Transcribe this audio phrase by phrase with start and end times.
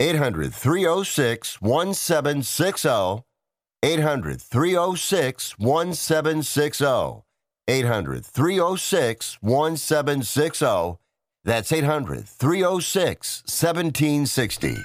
[0.00, 3.24] 800 306 1760.
[3.84, 7.22] 800 306 1760.
[7.68, 10.98] 800 306 1760.
[11.44, 14.76] That's 800 306 1760.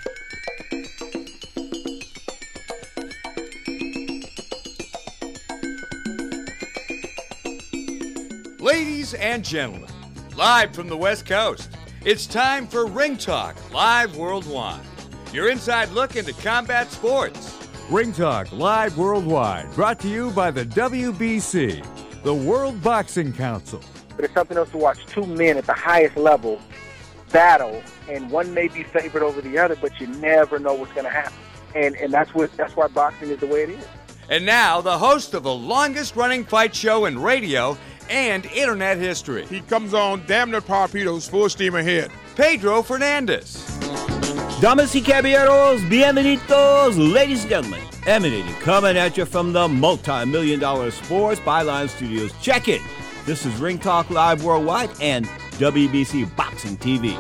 [8.60, 9.90] Ladies and gentlemen,
[10.36, 11.72] live from the West Coast,
[12.06, 14.86] it's time for Ring Talk Live Worldwide.
[15.32, 17.56] Your inside look into combat sports.
[17.92, 23.80] Ring Talk Live Worldwide, brought to you by the WBC, the World Boxing Council.
[24.16, 26.60] But it's something else to watch two men at the highest level
[27.32, 31.06] battle, and one may be favored over the other, but you never know what's going
[31.06, 31.34] to happen.
[31.76, 33.88] And and that's what that's why boxing is the way it is.
[34.30, 37.78] And now, the host of the longest running fight show in radio
[38.10, 39.46] and internet history.
[39.46, 42.12] He comes on damn near torpedoes, full steam ahead.
[42.36, 43.79] Pedro Fernandez.
[44.62, 47.80] Damas y caballeros, bienvenidos, ladies and gentlemen.
[48.06, 52.34] Emanating, coming at you from the multi-million dollar Sports Byline Studios.
[52.42, 52.82] Check it.
[53.26, 55.26] This is Ring Talk Live Worldwide and
[55.60, 57.16] WBC Boxing TV.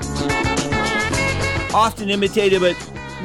[1.73, 2.75] Often imitated, but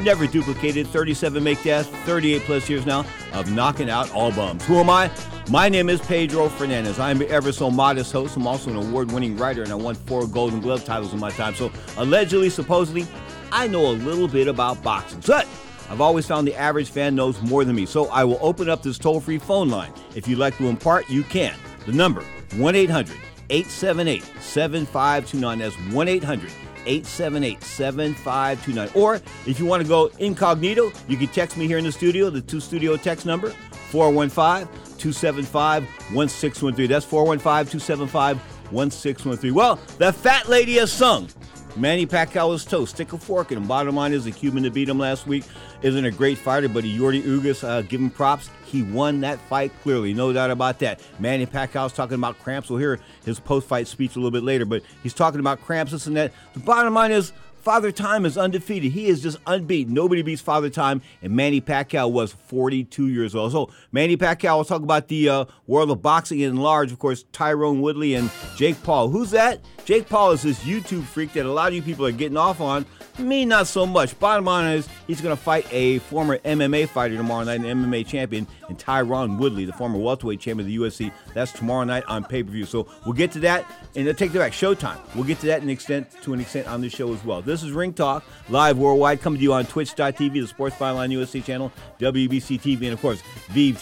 [0.01, 0.87] never duplicated.
[0.87, 4.65] 37 make death, 38 plus years now of knocking out all bums.
[4.65, 5.11] Who am I?
[5.49, 6.99] My name is Pedro Fernandez.
[6.99, 8.37] I'm ever so modest host.
[8.37, 11.31] I'm also an award winning writer, and I won four Golden Glove titles in my
[11.31, 11.53] time.
[11.53, 13.05] So, allegedly, supposedly,
[13.55, 15.21] I know a little bit about boxing.
[15.25, 15.47] But
[15.89, 17.85] I've always found the average fan knows more than me.
[17.85, 19.93] So, I will open up this toll free phone line.
[20.13, 21.55] If you'd like to impart, you can.
[21.85, 22.21] The number
[22.57, 23.15] 1 800
[23.49, 25.59] 878 7529.
[25.59, 26.51] That's 1 800
[26.85, 28.89] 878 7529.
[28.93, 32.29] Or if you want to go incognito, you can text me here in the studio,
[32.29, 33.51] the two studio text number
[33.89, 34.67] 415
[34.97, 35.83] 275
[36.13, 36.89] 1613.
[36.89, 38.37] That's 415 275
[38.71, 39.53] 1613.
[39.53, 41.29] Well, the fat lady has sung.
[41.75, 42.95] Manny Pacquiao is toast.
[42.95, 43.67] Stick a fork in him.
[43.67, 45.43] Bottom line is the Cuban that beat him last week
[45.81, 48.49] isn't a great fighter, but Yordi Ugas, uh, give him props.
[48.65, 51.01] He won that fight clearly, no doubt about that.
[51.19, 52.69] Manny Pacquiao's talking about cramps.
[52.69, 56.07] We'll hear his post-fight speech a little bit later, but he's talking about cramps, this
[56.07, 56.31] and that.
[56.53, 57.33] The bottom line is
[57.65, 58.91] Father Time is undefeated.
[58.91, 59.91] He is just unbeaten.
[59.91, 63.53] Nobody beats Father Time, and Manny Pacquiao was 42 years old.
[63.53, 66.91] So Manny Pacquiao, we'll talk about the uh, world of boxing in large.
[66.91, 69.09] Of course, Tyrone Woodley and Jake Paul.
[69.09, 69.61] Who's that?
[69.83, 72.61] Jake Paul is this YouTube freak that a lot of you people are getting off
[72.61, 72.85] on.
[73.17, 74.17] Me, not so much.
[74.19, 78.05] Bottom line is, he's going to fight a former MMA fighter tomorrow night, an MMA
[78.05, 81.13] champion, and Tyron Woodley, the former welterweight champion of the UFC.
[81.33, 82.65] That's tomorrow night on pay per view.
[82.65, 83.65] So we'll get to that,
[83.95, 84.51] and take that back.
[84.51, 84.97] Showtime.
[85.15, 87.41] We'll get to that an extent, to an extent on this show as well.
[87.41, 91.41] This is Ring Talk, live worldwide, coming to you on Twitch.tv, the Sports Byline USA
[91.41, 93.79] channel, WBC TV, and of course, Vive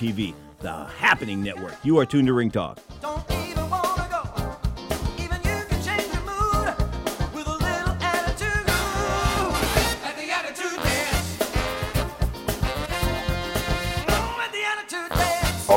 [0.60, 1.76] the Happening Network.
[1.84, 2.80] You are tuned to Ring Talk.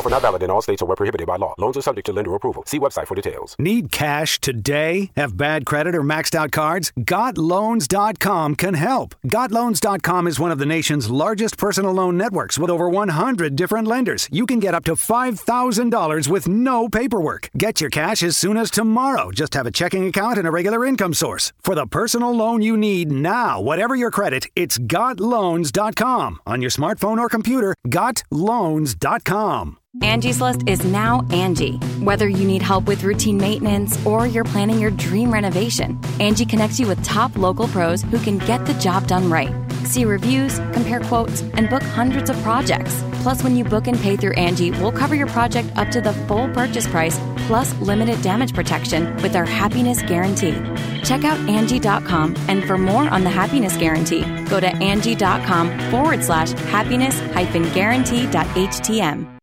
[0.07, 1.53] Offer not valid in all states or where prohibited by law.
[1.57, 2.63] Loans are subject to lender approval.
[2.65, 3.57] See website for details.
[3.59, 5.11] Need cash today?
[5.17, 6.93] Have bad credit or maxed out cards?
[6.97, 9.15] GotLoans.com can help.
[9.25, 14.29] GotLoans.com is one of the nation's largest personal loan networks with over 100 different lenders.
[14.31, 17.49] You can get up to $5,000 with no paperwork.
[17.57, 19.31] Get your cash as soon as tomorrow.
[19.31, 21.51] Just have a checking account and a regular income source.
[21.59, 26.39] For the personal loan you need now, whatever your credit, it's GotLoans.com.
[26.45, 29.77] On your smartphone or computer, GotLoans.com.
[30.01, 31.77] Angie's List is now Angie.
[31.99, 36.79] Whether you need help with routine maintenance or you're planning your dream renovation, Angie connects
[36.79, 39.53] you with top local pros who can get the job done right.
[39.85, 43.03] See reviews, compare quotes, and book hundreds of projects.
[43.21, 46.13] Plus, when you book and pay through Angie, we'll cover your project up to the
[46.13, 50.55] full purchase price plus limited damage protection with our happiness guarantee.
[51.03, 56.51] Check out Angie.com and for more on the happiness guarantee, go to Angie.com forward slash
[56.51, 59.36] happiness hyphen guarantee.htm.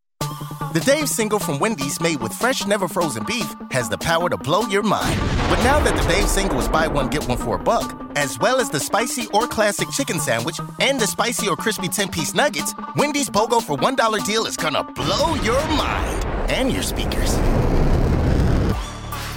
[0.75, 4.35] The Dave single from Wendy's made with fresh, never frozen beef has the power to
[4.35, 5.17] blow your mind.
[5.47, 8.37] But now that the Dave single is buy one, get one for a buck, as
[8.39, 12.33] well as the spicy or classic chicken sandwich and the spicy or crispy 10 piece
[12.33, 17.37] nuggets, Wendy's BOGO for $1 deal is gonna blow your mind and your speakers.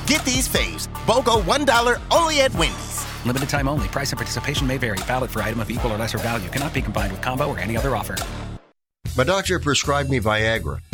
[0.09, 0.89] Get these faves.
[1.07, 3.07] BOGO $1 only at Wendy's.
[3.25, 3.87] Limited time only.
[3.87, 4.99] Price and participation may vary.
[5.07, 6.49] Valid for item of equal or lesser value.
[6.49, 8.17] Cannot be combined with combo or any other offer.
[9.17, 10.81] My doctor prescribed me Viagra.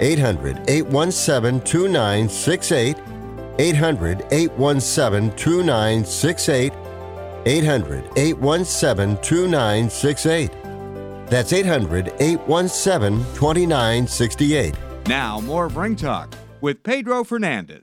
[0.00, 2.96] 800 817 2968.
[3.58, 6.72] 800 817 2968.
[7.46, 10.50] 800 817 2968.
[11.26, 14.74] That's 800 817 2968.
[15.06, 17.82] Now, more of Ring Talk with Pedro Fernandez.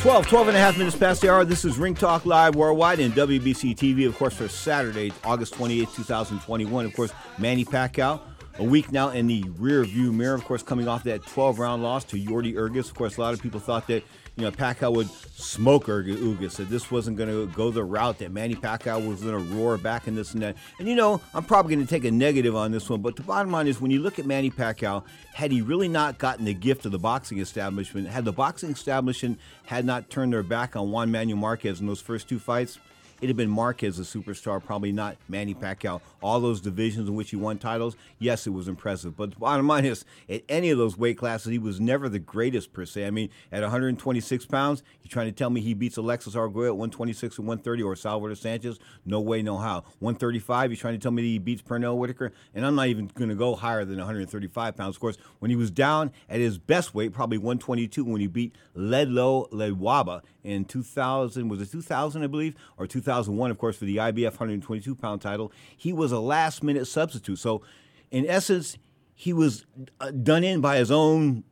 [0.00, 1.44] 12, 12 and a half minutes past the hour.
[1.44, 5.88] This is Ring Talk Live Worldwide and WBC TV, of course, for Saturday, August 28,
[5.92, 6.86] 2021.
[6.86, 8.20] Of course, Manny Pacquiao,
[8.60, 11.82] a week now in the rear view mirror, of course, coming off that 12 round
[11.82, 12.88] loss to Yordi Ugas.
[12.88, 14.04] Of course, a lot of people thought that
[14.38, 18.30] you know, Pacquiao would smoke Ugas, that this wasn't going to go the route that
[18.30, 20.56] Manny Pacquiao was going to roar back in this and that.
[20.78, 23.22] And you know, I'm probably going to take a negative on this one, but the
[23.22, 25.02] bottom line is when you look at Manny Pacquiao,
[25.34, 29.40] had he really not gotten the gift of the boxing establishment, had the boxing establishment
[29.66, 32.78] had not turned their back on Juan Manuel Marquez in those first two fights,
[33.18, 36.00] it'd have been Marquez a superstar, probably not Manny Pacquiao.
[36.22, 39.16] All those divisions in which he won titles, yes, it was impressive.
[39.16, 42.18] But the bottom line is, at any of those weight classes, he was never the
[42.18, 43.06] greatest per se.
[43.06, 46.76] I mean, at 126 pounds, you trying to tell me he beats Alexis Arguello at
[46.76, 48.78] 126 and 130 or Salvador Sanchez?
[49.04, 49.80] No way, no how.
[49.98, 52.32] 135, you trying to tell me that he beats Pernell Whitaker?
[52.54, 54.96] And I'm not even going to go higher than 135 pounds.
[54.96, 58.54] Of course, when he was down at his best weight, probably 122, when he beat
[58.76, 63.96] Ledlow Ledwaba in 2000, was it 2000, I believe, or 2001, of course, for the
[63.96, 67.38] IBF 122 pound title, he was a last minute substitute.
[67.38, 67.62] So,
[68.10, 68.78] in essence,
[69.14, 69.66] he was
[70.00, 71.44] uh, done in by his own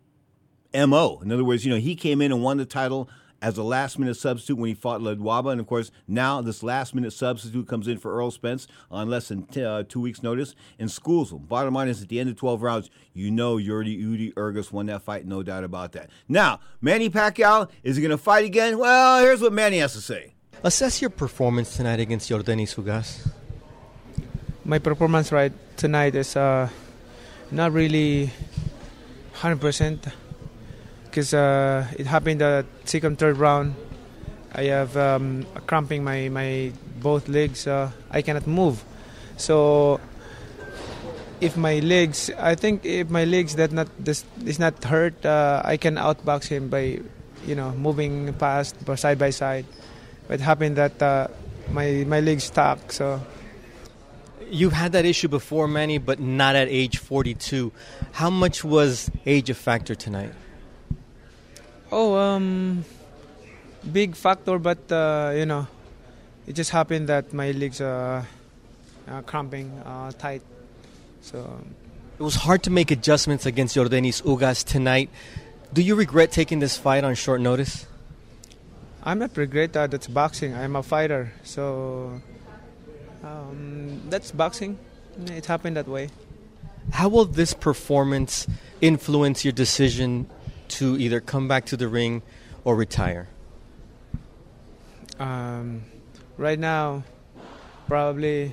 [0.74, 1.20] MO.
[1.20, 3.08] In other words, you know, he came in and won the title
[3.42, 5.52] as a last minute substitute when he fought Ledwaba.
[5.52, 9.28] And of course, now this last minute substitute comes in for Errol Spence on less
[9.28, 11.38] than t- uh, two weeks' notice and schools him.
[11.38, 14.86] Bottom line is, at the end of 12 rounds, you know Yordi Udi Ugas won
[14.86, 16.10] that fight, no doubt about that.
[16.28, 18.78] Now, Manny Pacquiao, is he going to fight again?
[18.78, 20.34] Well, here's what Manny has to say.
[20.62, 23.30] Assess your performance tonight against Yordenis Ugas.
[24.64, 26.68] My performance right tonight is uh,
[27.50, 28.30] not really
[29.34, 30.12] 100%
[31.16, 33.74] because uh, it happened the second, third round.
[34.52, 37.66] I have um, cramping my, my both legs.
[37.66, 38.84] Uh, I cannot move.
[39.38, 39.98] So
[41.40, 45.62] if my legs, I think if my legs that not this is not hurt, uh,
[45.64, 47.00] I can outbox him by,
[47.46, 49.64] you know, moving past side by side.
[50.28, 51.28] But it happened that uh,
[51.72, 52.92] my my legs stuck.
[52.92, 53.22] So
[54.50, 57.72] You've had that issue before, Manny, but not at age 42.
[58.12, 60.32] How much was age a factor tonight?
[61.98, 62.84] Oh, um,
[63.90, 65.66] big factor, but uh, you know,
[66.46, 68.26] it just happened that my legs are
[69.08, 70.42] uh, cramping uh, tight.
[71.22, 71.58] So
[72.18, 75.08] it was hard to make adjustments against Yordenis Ugas tonight.
[75.72, 77.86] Do you regret taking this fight on short notice?
[79.02, 80.54] I'm not regret that it's boxing.
[80.54, 82.20] I'm a fighter, so
[83.24, 84.78] um, that's boxing.
[85.28, 86.10] It happened that way.
[86.92, 88.46] How will this performance
[88.82, 90.28] influence your decision
[90.68, 92.22] to either come back to the ring
[92.64, 93.28] or retire?
[95.18, 95.82] Um,
[96.36, 97.04] right now,
[97.88, 98.52] probably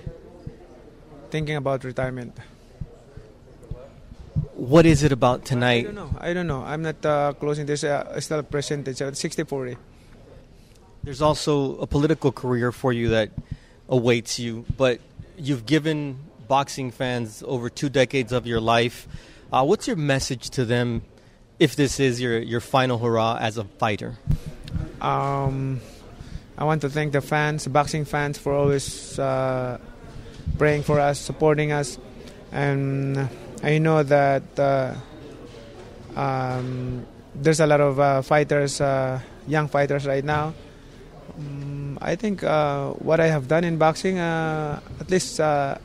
[1.29, 2.38] thinking about retirement.
[4.53, 5.79] What is it about tonight?
[5.79, 6.15] I don't know.
[6.20, 6.63] I don't know.
[6.63, 7.84] I'm not uh, closing this.
[7.84, 9.77] Uh, still a percentage, uh, 60 40.
[11.03, 13.32] There's also a political career for you that
[13.89, 15.01] awaits you, but
[15.38, 16.17] you've given
[16.48, 19.08] boxing fans over two decades of your life.
[19.51, 21.01] Uh, what's your message to them
[21.60, 24.17] if this is your, your final hurrah as a fighter?
[25.01, 25.81] Um,
[26.57, 29.79] I want to thank the fans, boxing fans, for always uh,
[30.57, 31.98] praying for us, supporting us,
[32.51, 33.29] and
[33.63, 34.93] I know that uh,
[36.15, 40.53] um, there's a lot of uh, fighters, uh, young fighters right now.
[41.38, 45.79] Um, I think uh, what I have done in boxing, uh, at least I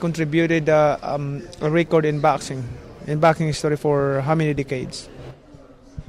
[0.00, 2.66] contributed um, a record in boxing,
[3.06, 5.08] in boxing history for how many decades?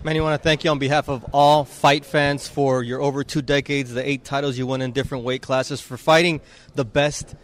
[0.03, 3.23] Manny, I want to thank you on behalf of all fight fans for your over
[3.23, 6.39] two decades, the eight titles you won in different weight classes, for fighting
[6.75, 7.35] the best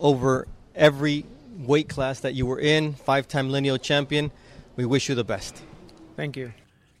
[0.00, 1.24] over every
[1.58, 4.30] weight class that you were in, five time lineal champion.
[4.76, 5.60] We wish you the best.
[6.16, 6.52] Thank you.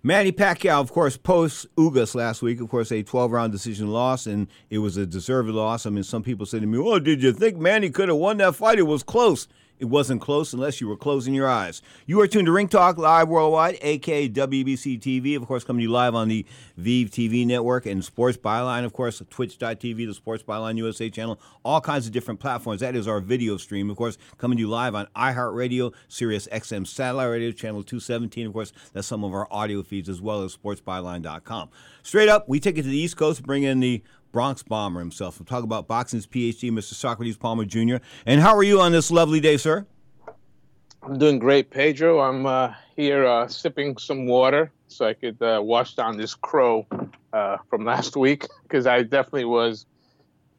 [0.02, 4.26] Manny Pacquiao, of course, post Ugas last week, of course, a 12 round decision loss,
[4.26, 5.86] and it was a deserved loss.
[5.86, 8.36] I mean, some people said to me, Oh, did you think Manny could have won
[8.38, 8.78] that fight?
[8.78, 9.48] It was close.
[9.78, 11.82] It wasn't close unless you were closing your eyes.
[12.04, 15.82] You are tuned to Ring Talk live worldwide, aka WBC TV, of course, coming to
[15.84, 16.44] you live on the
[16.76, 21.80] Vive TV network and Sports Byline, of course, Twitch.tv, the Sports Byline USA channel, all
[21.80, 22.80] kinds of different platforms.
[22.80, 26.84] That is our video stream, of course, coming to you live on iHeartRadio, Sirius XM
[26.84, 28.48] Satellite Radio, channel 217.
[28.48, 31.70] Of course, that's some of our audio feeds as well as sportsbyline.com.
[32.02, 35.38] Straight up, we take it to the East Coast, bring in the Bronx Bomber himself.
[35.38, 36.94] We'll talk about boxing's PhD, Mr.
[36.94, 37.96] Socrates Palmer Jr.
[38.26, 39.86] And how are you on this lovely day, sir?
[41.02, 42.20] I'm doing great, Pedro.
[42.20, 46.86] I'm uh, here uh, sipping some water so I could uh, wash down this crow
[47.32, 49.86] uh, from last week because I definitely was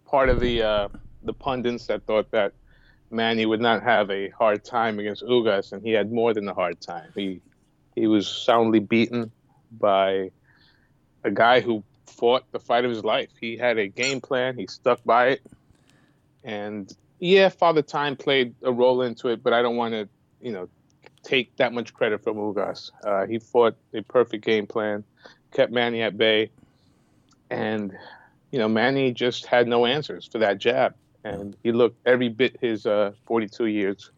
[0.06, 0.88] part of the uh,
[1.24, 2.54] the pundits that thought that
[3.12, 6.54] Manny would not have a hard time against Ugas, and he had more than a
[6.54, 7.12] hard time.
[7.16, 7.42] He
[7.96, 9.32] he was soundly beaten
[9.72, 10.32] by
[11.24, 11.84] a guy who
[12.20, 13.30] fought the fight of his life.
[13.40, 14.58] He had a game plan.
[14.58, 15.42] He stuck by it.
[16.44, 20.10] And yeah, Father Time played a role into it, but I don't want to,
[20.42, 20.68] you know,
[21.24, 22.92] take that much credit from Ugas.
[23.04, 25.04] Uh, he fought a perfect game plan,
[25.54, 26.50] kept Manny at bay,
[27.50, 27.96] and
[28.52, 32.58] you know Manny just had no answers for that jab, and he looked every bit
[32.62, 34.12] his uh, 42 years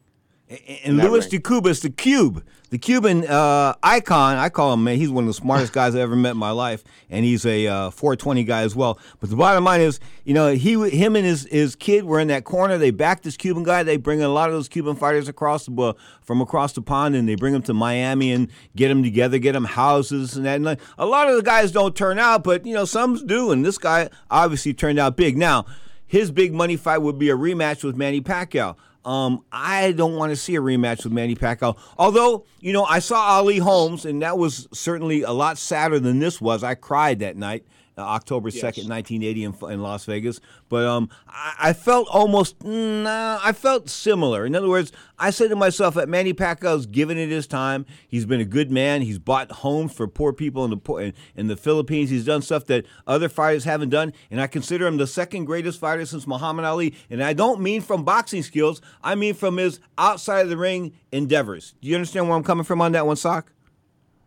[0.83, 5.09] and luis Louis DeCubas, the Cube, the Cuban uh, icon, I call him, man, he's
[5.09, 7.89] one of the smartest guys I ever met in my life, and he's a uh,
[7.89, 8.99] 420 guy as well.
[9.19, 12.27] But the bottom line is, you know, he, him and his, his kid were in
[12.29, 12.77] that corner.
[12.77, 13.83] They backed this Cuban guy.
[13.83, 17.15] They bring a lot of those Cuban fighters across the, uh, from across the pond,
[17.15, 20.55] and they bring them to Miami and get them together, get them houses and that.
[20.55, 23.51] And like, a lot of the guys don't turn out, but, you know, some do,
[23.51, 25.37] and this guy obviously turned out big.
[25.37, 25.65] Now,
[26.07, 28.75] his big money fight would be a rematch with Manny Pacquiao.
[29.03, 31.77] Um, I don't want to see a rematch with Manny Pacquiao.
[31.97, 36.19] Although, you know, I saw Ali Holmes, and that was certainly a lot sadder than
[36.19, 36.63] this was.
[36.63, 37.65] I cried that night.
[37.97, 40.39] Uh, October second, nineteen eighty, in, in, Las Vegas.
[40.69, 44.45] But um, I, I, felt almost, nah, I felt similar.
[44.45, 47.85] In other words, I said to myself that Manny Pacquiao's given it his time.
[48.07, 49.01] He's been a good man.
[49.01, 52.09] He's bought homes for poor people in the in, in the Philippines.
[52.09, 55.77] He's done stuff that other fighters haven't done, and I consider him the second greatest
[55.77, 56.95] fighter since Muhammad Ali.
[57.09, 58.81] And I don't mean from boxing skills.
[59.03, 61.75] I mean from his outside of the ring endeavors.
[61.81, 63.51] Do you understand where I'm coming from on that one, Sock?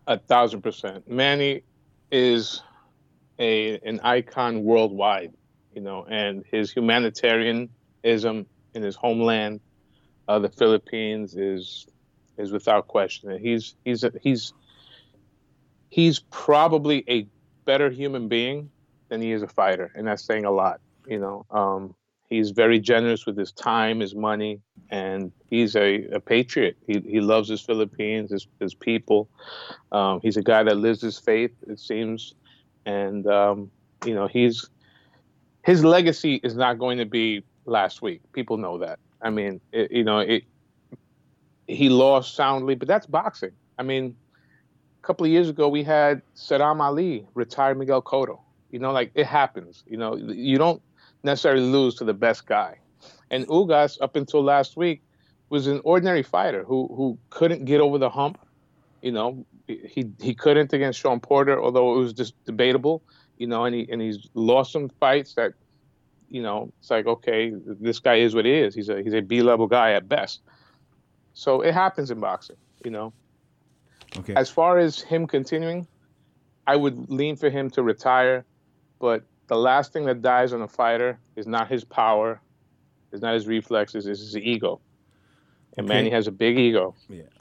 [0.07, 1.11] A thousand percent.
[1.11, 1.63] Manny
[2.13, 2.63] is
[3.39, 5.33] a an icon worldwide,
[5.75, 9.61] you know, and his humanitarianism in his homeland,
[10.29, 11.87] uh, the Philippines, is
[12.37, 13.39] is without question.
[13.39, 14.53] He's he's a, he's
[15.91, 17.27] he's probably a
[17.65, 18.71] better human being
[19.09, 20.81] than he is a fighter, and that's saying a lot.
[21.07, 21.95] You know, um,
[22.29, 24.61] he's very generous with his time, his money,
[24.91, 26.77] and he's a, a patriot.
[26.87, 29.29] He, he loves his Philippines, his, his people.
[29.93, 32.35] Um, he's a guy that lives his faith, it seems
[32.87, 33.71] and um,
[34.05, 34.69] you know he's
[35.63, 38.21] his legacy is not going to be last week.
[38.33, 38.99] People know that.
[39.23, 40.45] I mean, it, you know, it,
[41.67, 43.53] he lost soundly, but that's boxing.
[43.79, 44.15] I mean,
[45.03, 48.41] a couple of years ago we had Saddam Ali retire Miguel Cotto.
[48.71, 49.85] You know, like it happens.
[49.87, 50.83] You know, you don't
[51.23, 52.79] necessarily lose to the best guy.
[53.31, 55.03] And Ugas, up until last week,
[55.49, 58.39] was an ordinary fighter who who couldn't get over the hump
[59.05, 63.03] You know, he he couldn't against Shawn Porter, although it was just debatable.
[63.37, 65.53] You know, and he and he's lost some fights that,
[66.31, 68.75] you know, it's like okay, this guy is what he is.
[68.75, 70.41] He's a he's a B level guy at best.
[71.35, 72.57] So it happens in boxing.
[72.83, 73.13] You know.
[74.17, 74.33] Okay.
[74.37, 75.87] As far as him continuing,
[76.67, 78.47] I would lean for him to retire,
[79.01, 82.41] but the last thing that dies on a fighter is not his power,
[83.13, 84.81] is not his reflexes, is his ego.
[85.77, 86.95] And Manny has a big ego,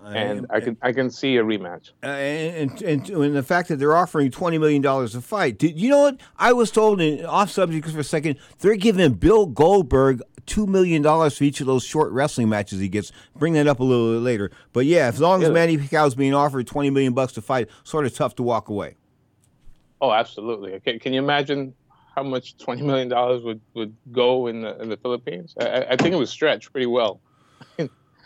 [0.03, 1.91] I- and I can I can see a rematch.
[2.01, 5.59] Uh, and, and, and the fact that they're offering twenty million dollars a fight.
[5.59, 6.99] Did you know what I was told?
[6.99, 11.61] In off subject for a second, they're giving Bill Goldberg two million dollars for each
[11.61, 13.11] of those short wrestling matches he gets.
[13.35, 14.49] Bring that up a little bit later.
[14.73, 15.53] But yeah, as long as Yeah.
[15.53, 18.95] Manny Pacquiao's being offered twenty million bucks to fight, sort of tough to walk away.
[20.01, 20.79] Oh, absolutely.
[20.81, 21.73] Can, can you imagine
[22.15, 25.53] how much twenty million dollars would, would go in the in the Philippines?
[25.59, 27.21] I, I- I think it was stretched pretty well.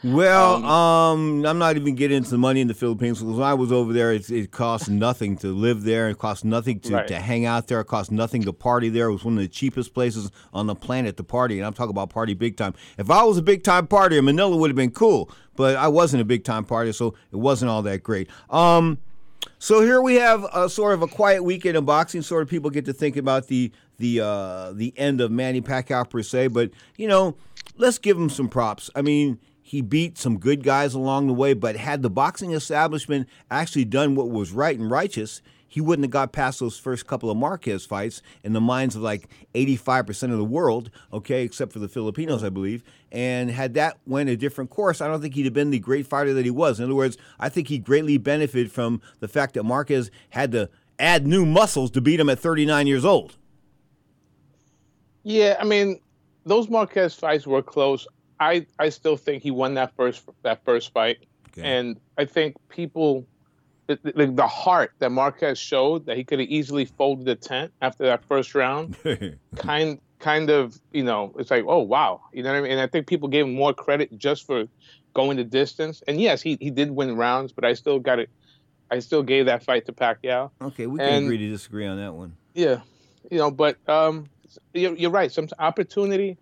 [0.03, 3.55] Well, um, I'm not even getting into the money in the Philippines because when I
[3.55, 6.09] was over there, it, it cost nothing to live there.
[6.09, 7.07] It cost nothing to, Right.
[7.07, 7.79] to hang out there.
[7.81, 9.07] It cost nothing to party there.
[9.09, 11.89] It was one of the cheapest places on the planet to party, and I'm talking
[11.89, 12.75] about party big time.
[12.99, 16.21] If I was a big time partier, Manila would have been cool, but I wasn't
[16.21, 18.29] a big time partier, so it wasn't all that great.
[18.51, 18.99] Um,
[19.57, 22.21] so here we have a sort of a quiet weekend in boxing.
[22.21, 26.07] Sort of people get to think about the the uh, the end of Manny Pacquiao
[26.07, 27.35] per se, but you know,
[27.77, 28.91] let's give him some props.
[28.95, 33.27] I mean, he beat some good guys along the way, but had the boxing establishment
[33.51, 37.29] actually done what was right and righteous, he wouldn't have got past those first couple
[37.29, 41.79] of Marquez fights in the minds of like 85% of the world, okay, except for
[41.79, 42.81] the Filipinos, I believe.
[43.11, 46.07] And had that went a different course, I don't think he'd have been the great
[46.07, 46.79] fighter that he was.
[46.79, 50.69] In other words, I think he greatly benefited from the fact that Marquez had to
[50.97, 53.35] add new muscles to beat him at 39 years old.
[55.23, 55.99] Yeah, I mean,
[56.45, 58.07] those Marquez fights were close.
[58.39, 61.17] I, I still think he won that first that first fight,
[61.57, 63.25] and I think people,
[63.87, 67.71] the, the, the heart that Marquez showed that he could have easily folded the tent
[67.81, 68.95] after that first round,
[69.55, 72.71] kind kind of you know it's like oh wow you know what I mean.
[72.71, 74.65] And I think people gave him more credit just for
[75.13, 76.03] going the distance.
[76.07, 78.29] And yes, he he did win rounds, but I still got it.
[78.91, 80.51] I still gave that fight to Pacquiao.
[80.61, 82.37] Okay, we can And- agree to disagree on that one.
[82.53, 82.81] Yeah,
[83.29, 84.27] you know, but um,
[84.73, 85.31] you're, you're right.
[85.31, 86.37] Some opportunity.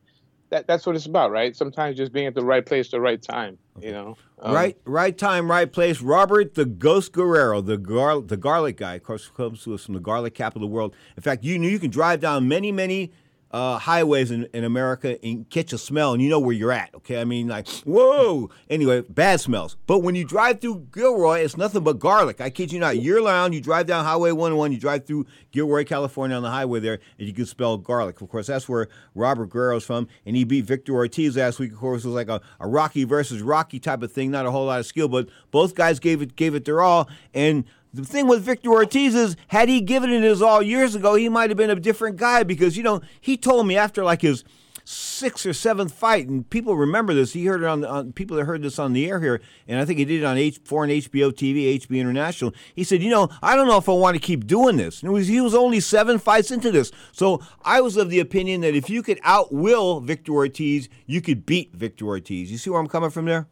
[0.55, 1.53] That that's what it's about, right?
[1.53, 3.57] Sometimes just being at the right place, at the right time.
[3.81, 4.15] You know.
[4.39, 5.99] Um, right, right time, right place.
[5.99, 9.95] Robert the Ghost Guerrero, the gar- the garlic guy, of course, comes to us from
[9.95, 10.95] the garlic capital of the world.
[11.17, 13.11] In fact, you you can drive down many, many
[13.55, 16.93] uh, highways in, in America and catch a smell, and you know where you're at.
[16.93, 18.49] Okay, I mean, like, whoa.
[18.69, 19.77] Anyway, bad smells.
[19.87, 22.41] But when you drive through Gilroy, it's nothing but garlic.
[22.41, 22.97] I kid you not.
[22.97, 26.81] Year round, you drive down Highway 101, you drive through Gilroy, California, on the highway
[26.81, 28.19] there, and you can smell garlic.
[28.19, 31.71] Of course, that's where Robert Guerrero's from, and he beat Victor Ortiz last week.
[31.71, 34.51] Of course, it was like a, a Rocky versus Rocky type of thing, not a
[34.51, 37.07] whole lot of skill, but both guys gave it gave it their all.
[37.33, 37.63] And
[37.95, 41.29] the thing with Victor Ortiz is, had he given it his all years ago, he
[41.29, 44.43] might have been a different guy because you know he told me after like his
[44.83, 47.33] sixth or seventh fight, and people remember this.
[47.33, 49.85] He heard it on, on people that heard this on the air here, and I
[49.85, 52.53] think he did it on H foreign HBO TV, HB International.
[52.75, 55.11] He said, "You know, I don't know if I want to keep doing this." And
[55.13, 58.75] was he was only seven fights into this, so I was of the opinion that
[58.75, 62.51] if you could outwill Victor Ortiz, you could beat Victor Ortiz.
[62.51, 63.47] You see where I'm coming from there?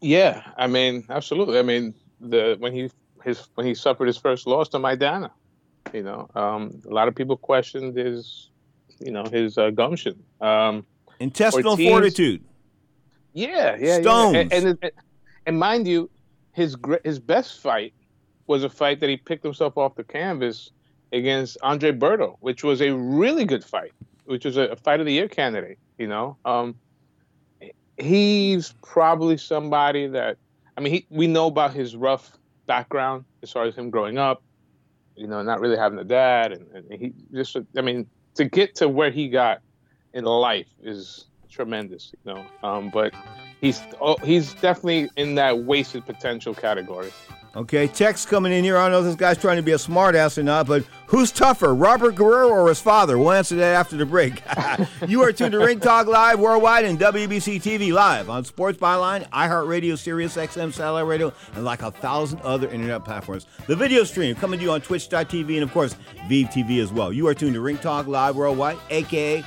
[0.00, 1.58] Yeah, I mean, absolutely.
[1.58, 2.90] I mean, the when he
[3.22, 5.30] his when he suffered his first loss to Maidana,
[5.92, 8.50] you know, um, a lot of people questioned his,
[9.00, 10.22] you know, his uh, gumption.
[10.40, 10.86] Um,
[11.20, 12.44] Intestinal Ortiz- fortitude.
[13.32, 14.34] Yeah, yeah, Stones.
[14.34, 14.40] yeah.
[14.52, 14.92] And, and
[15.46, 16.10] and mind you,
[16.52, 17.92] his his best fight
[18.46, 20.70] was a fight that he picked himself off the canvas
[21.12, 23.92] against Andre Berto, which was a really good fight,
[24.26, 25.78] which was a, a fight of the year candidate.
[25.98, 26.74] You know, um,
[27.98, 30.36] he's probably somebody that
[30.76, 34.42] I mean, he, we know about his rough background as far as him growing up.
[35.16, 38.74] You know, not really having a dad, and, and he just I mean, to get
[38.76, 39.60] to where he got
[40.12, 42.44] in life is tremendous, you know.
[42.62, 43.14] Um, but
[43.60, 47.12] he's oh, he's definitely in that wasted potential category.
[47.56, 48.76] Okay, text coming in here.
[48.76, 51.30] I don't know if this guy's trying to be a smartass or not, but who's
[51.30, 53.16] tougher, Robert Guerrero or his father?
[53.16, 54.42] We'll answer that after the break.
[55.06, 59.28] you are tuned to Ring Talk Live worldwide and WBC TV Live on Sports Byline,
[59.30, 63.46] iHeartRadio, Sirius XM Satellite Radio, and like a thousand other internet platforms.
[63.68, 65.94] The video stream coming to you on Twitch.tv and, of course,
[66.28, 67.12] Vive TV as well.
[67.12, 69.44] You are tuned to Ring Talk Live worldwide, aka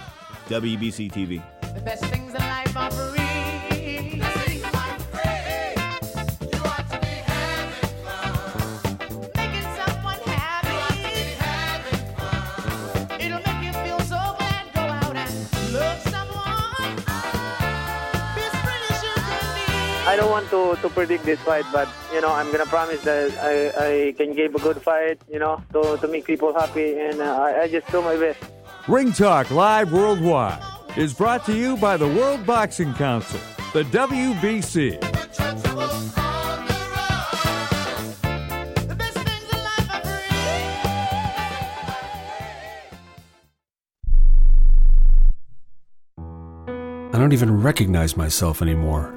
[0.48, 1.44] WBC TV.
[1.74, 3.17] The best things in life are
[20.18, 24.10] don't want to, to predict this fight, but you know I'm gonna promise that I,
[24.10, 25.22] I can give a good fight.
[25.30, 28.40] You know to, to make people happy, and uh, I, I just do my best.
[28.88, 30.62] Ring Talk Live Worldwide
[30.98, 33.40] is brought to you by the World Boxing Council,
[33.74, 34.98] the WBC.
[47.14, 49.17] I don't even recognize myself anymore.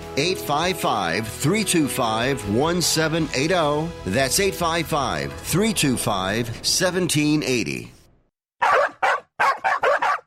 [0.17, 3.91] 855 325 1780.
[4.05, 7.91] That's 855 325 1780.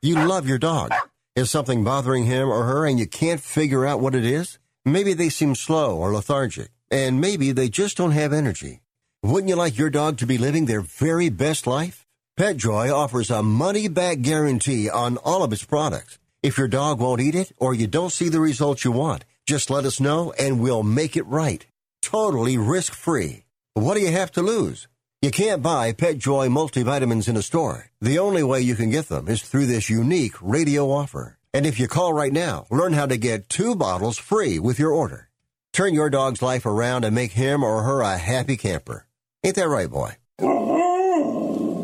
[0.02, 0.92] You love your dog.
[1.34, 4.58] Is something bothering him or her and you can't figure out what it is?
[4.84, 8.82] Maybe they seem slow or lethargic, and maybe they just don't have energy.
[9.22, 12.06] Wouldn't you like your dog to be living their very best life?
[12.38, 16.18] PetJoy offers a money back guarantee on all of its products.
[16.42, 19.70] If your dog won't eat it or you don't see the results you want, just
[19.70, 21.66] let us know and we'll make it right.
[22.02, 23.44] Totally risk free.
[23.74, 24.88] What do you have to lose?
[25.22, 27.90] You can't buy PetJoy multivitamins in a store.
[28.00, 31.38] The only way you can get them is through this unique radio offer.
[31.52, 34.92] And if you call right now, learn how to get two bottles free with your
[34.92, 35.28] order.
[35.72, 39.06] Turn your dog's life around and make him or her a happy camper.
[39.42, 40.16] Ain't that right, boy?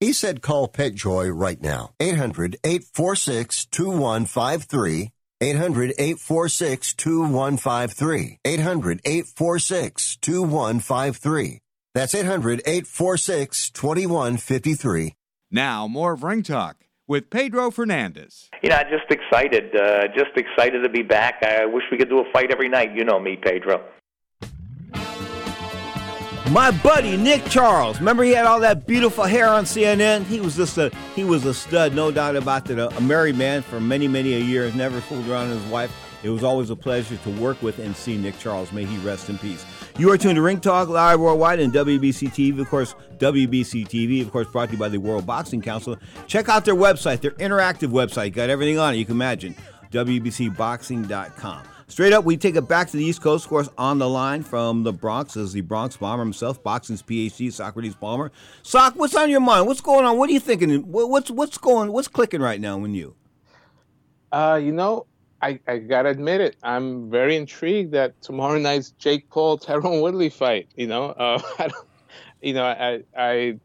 [0.00, 1.90] He said call PetJoy right now.
[1.98, 5.10] 800 846 2153.
[5.40, 8.38] 800 846 2153.
[8.44, 11.60] 800 846 2153.
[11.94, 15.14] That's 800 846 2153.
[15.50, 18.50] Now, more of Ring Talk with Pedro Fernandez.
[18.62, 21.42] You know, just excited, uh, just excited to be back.
[21.42, 22.94] I wish we could do a fight every night.
[22.94, 23.82] You know me, Pedro.
[26.50, 27.98] My buddy Nick Charles.
[27.98, 30.24] Remember he had all that beautiful hair on CNN?
[30.24, 32.78] He was just a he was a stud, no doubt about it.
[32.78, 35.92] A, married man for many, many a years, never fooled around with his wife.
[36.22, 38.72] It was always a pleasure to work with and see Nick Charles.
[38.72, 39.64] May he rest in peace.
[39.98, 42.94] You are tuned to Ring Talk live worldwide and WBC TV, of course.
[43.18, 45.98] WBC TV, of course, brought to you by the World Boxing Council.
[46.26, 48.32] Check out their website, their interactive website.
[48.32, 49.54] Got everything on it you can imagine.
[49.92, 51.62] WBCBoxing.com.
[51.88, 54.42] Straight up, we take it back to the East Coast, of course, on the line
[54.42, 58.30] from the Bronx is the Bronx Bomber himself, boxing's PhD, Socrates Palmer.
[58.62, 59.66] Sock, what's on your mind?
[59.66, 60.18] What's going on?
[60.18, 60.80] What are you thinking?
[60.82, 61.90] What's what's going?
[61.90, 63.16] What's clicking right now in you?
[64.30, 65.06] Uh, you know,
[65.40, 66.56] I, I gotta admit it.
[66.62, 70.68] I'm very intrigued that tomorrow night's Jake Paul Tyrone Woodley fight.
[70.76, 71.70] You know, uh, I
[72.42, 73.58] you know, I I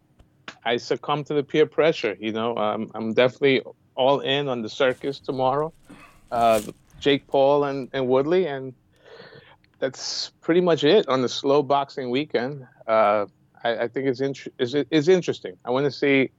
[0.63, 2.15] I succumb to the peer pressure.
[2.17, 3.63] You know, um, I'm definitely
[3.95, 5.73] all in on the circus tomorrow.
[6.31, 6.61] Uh,
[7.03, 8.73] Jake Paul and, and Woodley, and
[9.79, 12.65] that's pretty much it on the slow boxing weekend.
[12.87, 13.25] Uh,
[13.61, 14.21] I, I think it's,
[14.57, 15.57] it's interesting.
[15.65, 16.31] I want to see,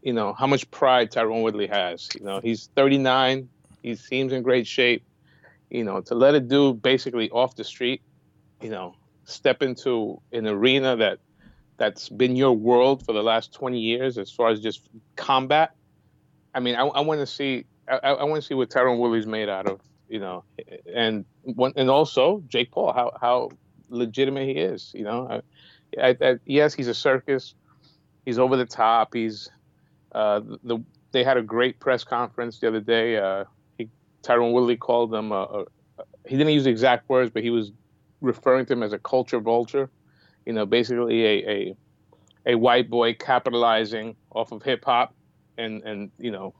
[0.00, 2.08] you know, how much pride Tyrone Woodley has.
[2.14, 3.48] You know, he's 39.
[3.82, 5.04] He seems in great shape.
[5.70, 8.02] You know, to let a dude basically off the street,
[8.60, 11.18] you know, step into an arena that
[11.78, 14.82] that's been your world for the last 20 years as far as just
[15.16, 15.74] combat.
[16.54, 17.64] I mean, I, I want to see.
[17.88, 19.80] I, I want to see what Tyrone Woodley's made out of,
[20.12, 20.44] you know,
[20.94, 23.48] and one, and also Jake Paul, how how
[23.88, 25.26] legitimate he is, you know.
[25.98, 27.54] I, I, I, yes, he's a circus.
[28.26, 29.14] He's over the top.
[29.14, 29.48] He's
[30.14, 30.80] uh, the
[31.12, 33.16] they had a great press conference the other day.
[33.16, 33.44] Uh,
[33.78, 33.88] he,
[34.20, 35.32] Tyrone Woodley called them.
[35.32, 35.64] A, a,
[36.28, 37.72] he didn't use the exact words, but he was
[38.20, 39.88] referring to him as a culture vulture.
[40.44, 41.76] You know, basically a a,
[42.46, 45.14] a white boy capitalizing off of hip hop
[45.56, 46.52] and and you know,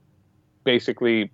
[0.65, 1.31] basically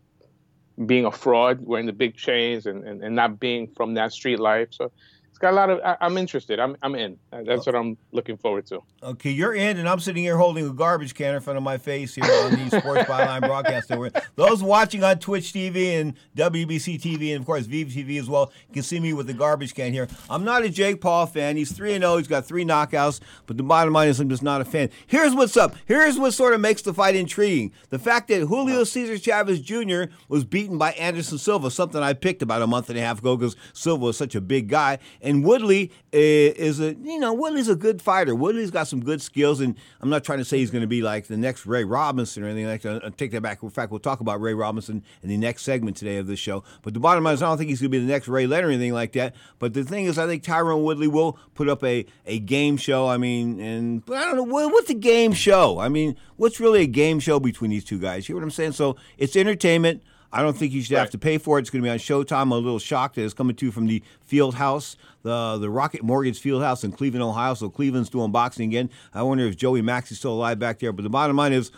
[0.86, 4.38] being a fraud, wearing the big chains and, and, and not being from that street
[4.38, 4.68] life.
[4.70, 4.92] So
[5.38, 5.80] it's got a lot of.
[5.84, 6.58] I, I'm interested.
[6.58, 7.16] I'm I'm in.
[7.32, 8.82] Uh, that's what I'm looking forward to.
[9.04, 11.78] Okay, you're in, and I'm sitting here holding a garbage can in front of my
[11.78, 13.88] face here on the Sports Byline broadcast.
[14.34, 18.50] Those watching on Twitch TV and WBC TV, and of course Viva TV as well,
[18.72, 20.08] can see me with the garbage can here.
[20.28, 21.56] I'm not a Jake Paul fan.
[21.56, 22.16] He's three and zero.
[22.16, 24.90] He's got three knockouts, but the bottom line is I'm just not a fan.
[25.06, 25.76] Here's what's up.
[25.86, 30.12] Here's what sort of makes the fight intriguing: the fact that Julio Cesar Chavez Jr.
[30.28, 33.36] was beaten by Anderson Silva, something I picked about a month and a half ago
[33.36, 34.98] because Silva was such a big guy,
[35.36, 38.34] Woodley eh, is a you know Woodley's a good fighter.
[38.34, 41.02] Woodley's got some good skills, and I'm not trying to say he's going to be
[41.02, 43.04] like the next Ray Robinson or anything like that.
[43.04, 43.62] I'll take that back.
[43.62, 46.64] In fact, we'll talk about Ray Robinson in the next segment today of this show.
[46.82, 48.46] But the bottom line is, I don't think he's going to be the next Ray
[48.46, 49.34] Leonard or anything like that.
[49.58, 53.08] But the thing is, I think Tyrone Woodley will put up a, a game show.
[53.08, 55.78] I mean, and but I don't know what, what's a game show.
[55.78, 58.28] I mean, what's really a game show between these two guys?
[58.28, 58.72] You hear what I'm saying?
[58.72, 60.02] So it's entertainment.
[60.32, 61.62] I don't think you should have to pay for it.
[61.62, 62.42] It's going to be on Showtime.
[62.42, 65.70] I'm a little shocked that it's coming to you from the Field House, the the
[65.70, 67.54] Rocket Mortgage Field House in Cleveland, Ohio.
[67.54, 68.90] So Cleveland's doing boxing again.
[69.14, 70.92] I wonder if Joey Max is still alive back there.
[70.92, 71.70] But the bottom line is,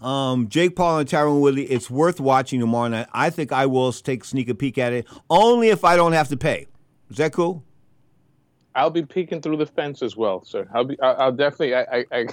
[0.00, 1.64] um, Jake Paul and Tyrone Woodley.
[1.64, 3.08] It's worth watching tomorrow night.
[3.12, 6.28] I think I will take sneak a peek at it only if I don't have
[6.28, 6.66] to pay.
[7.10, 7.64] Is that cool?
[8.74, 10.68] I'll be peeking through the fence as well, sir.
[10.74, 11.00] I'll be.
[11.00, 11.74] I'll, I'll definitely.
[11.74, 12.26] I, I, I,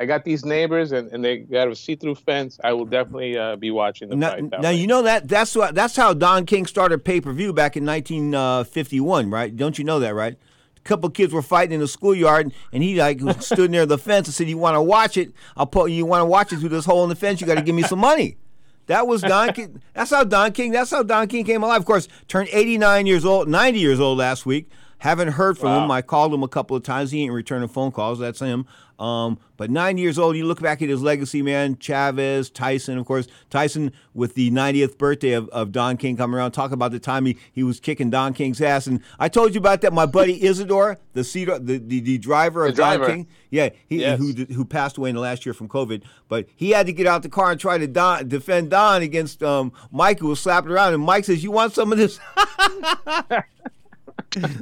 [0.00, 2.58] I got these neighbors, and, and they got a see-through fence.
[2.64, 4.50] I will definitely uh, be watching the Now, fight.
[4.50, 4.74] now way.
[4.74, 7.84] you know that that's what that's how Don King started pay per view back in
[7.84, 9.54] 1951, right?
[9.54, 10.36] Don't you know that, right?
[10.76, 14.26] A couple kids were fighting in the schoolyard, and he like stood near the fence
[14.26, 15.32] and said, "You want to watch it?
[15.56, 15.90] I'll put.
[15.90, 17.40] You want to watch it through this hole in the fence?
[17.40, 18.38] You got to give me some money."
[18.86, 19.82] That was Don King.
[19.94, 20.72] That's how Don King.
[20.72, 21.80] That's how Don King came alive.
[21.80, 24.68] Of course, turned 89 years old, 90 years old last week.
[24.98, 25.90] Haven't heard from him.
[25.90, 27.10] I called him a couple of times.
[27.10, 28.18] He ain't returning phone calls.
[28.18, 28.66] That's him.
[29.00, 31.78] Um, but nine years old, you look back at his legacy, man.
[31.78, 33.26] Chavez, Tyson, of course.
[33.48, 36.52] Tyson with the 90th birthday of, of Don King coming around.
[36.52, 38.86] Talk about the time he, he was kicking Don King's ass.
[38.86, 39.94] And I told you about that.
[39.94, 43.06] My buddy Isidore, the Cedar, the, the, the driver of The driver.
[43.06, 43.26] Don King.
[43.50, 44.18] Yeah, he Yes.
[44.18, 46.02] who who passed away in the last year from COVID.
[46.28, 49.42] But he had to get out the car and try to don, defend Don against
[49.42, 50.94] um, Mike, who was slapping around.
[50.94, 52.20] And Mike says, "You want some of this?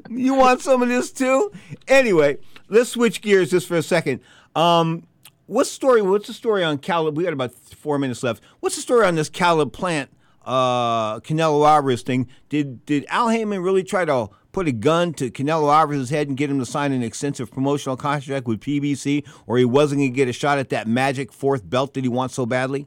[0.09, 1.53] you want some of this too?"
[1.87, 4.21] Anyway, let's switch gears just for a second.
[4.55, 5.07] Um,
[5.47, 6.03] what's story?
[6.03, 7.17] What's the story on Caleb?
[7.17, 8.43] We got about four minutes left.
[8.61, 10.11] What's the story on this Caleb Plant
[10.45, 12.29] uh, Canelo Alvarez thing?
[12.49, 16.37] Did did Al Haymon really try to put a gun to Canelo Alvarez's head and
[16.37, 20.17] get him to sign an extensive promotional contract with PBC, or he wasn't going to
[20.17, 22.87] get a shot at that magic fourth belt that he wants so badly?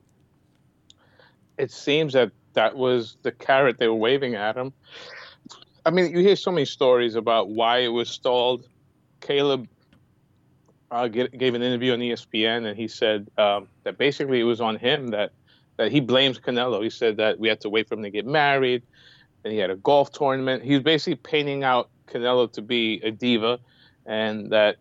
[1.61, 4.73] it seems that that was the carrot they were waving at him.
[5.85, 8.67] I mean, you hear so many stories about why it was stalled.
[9.21, 9.67] Caleb
[10.91, 14.61] uh, get, gave an interview on ESPN, and he said um, that basically it was
[14.61, 15.31] on him that
[15.77, 16.83] that he blames Canelo.
[16.83, 18.83] He said that we had to wait for him to get married,
[19.43, 20.63] and he had a golf tournament.
[20.63, 23.59] He was basically painting out Canelo to be a diva,
[24.05, 24.77] and that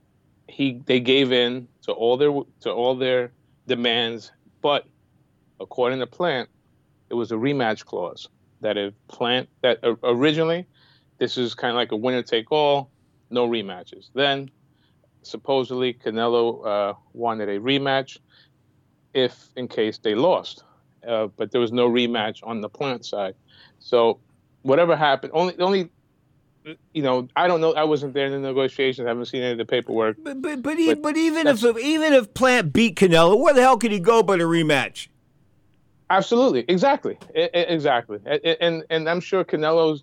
[0.49, 3.33] he they gave in to all their to all their
[3.67, 4.87] demands, but
[5.61, 6.49] according to Plant,
[7.09, 8.29] it was a rematch clause
[8.61, 10.67] that if Plant that uh, originally
[11.19, 12.91] this is kind of like a winner take all,
[13.31, 14.11] no rematches.
[14.15, 14.51] Then
[15.23, 18.19] supposedly Canelo uh, wanted a rematch
[19.15, 20.65] if in case they lost,
[21.07, 23.35] uh, but there was no rematch on the Plant side.
[23.79, 24.21] So
[24.63, 25.91] whatever happened, only only
[26.93, 27.73] you know I don't know.
[27.75, 29.07] I wasn't there in the negotiations.
[29.07, 30.17] I haven't seen any of the paperwork.
[30.23, 33.79] But but but, e- but even if even if Plant beat Canelo, where the hell
[33.79, 35.09] could he go but a rematch?
[36.09, 40.03] Absolutely, exactly, I- I- exactly, A- a- and and I'm sure Canelo's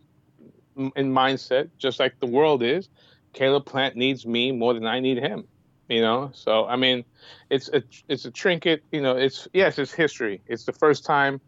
[0.78, 2.90] in mindset, just like the world is.
[3.38, 5.48] Caleb Plant needs me more than I need him,
[5.90, 6.32] you know.
[6.34, 7.06] So I mean,
[7.52, 9.16] it's a it's a trinket, you know.
[9.16, 10.42] It's yes, it's history.
[10.48, 11.40] It's the first time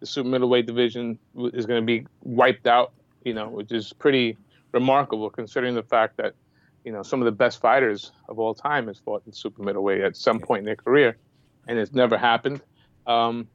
[0.00, 2.92] the super middleweight division is going to be wiped out,
[3.24, 4.36] you know, which is pretty
[4.72, 6.34] remarkable considering the fact that
[6.84, 10.00] you know some of the best fighters of all time has fought in super middleweight
[10.00, 11.18] at some point in their career,
[11.68, 12.60] and it's never happened.
[13.06, 13.46] Um,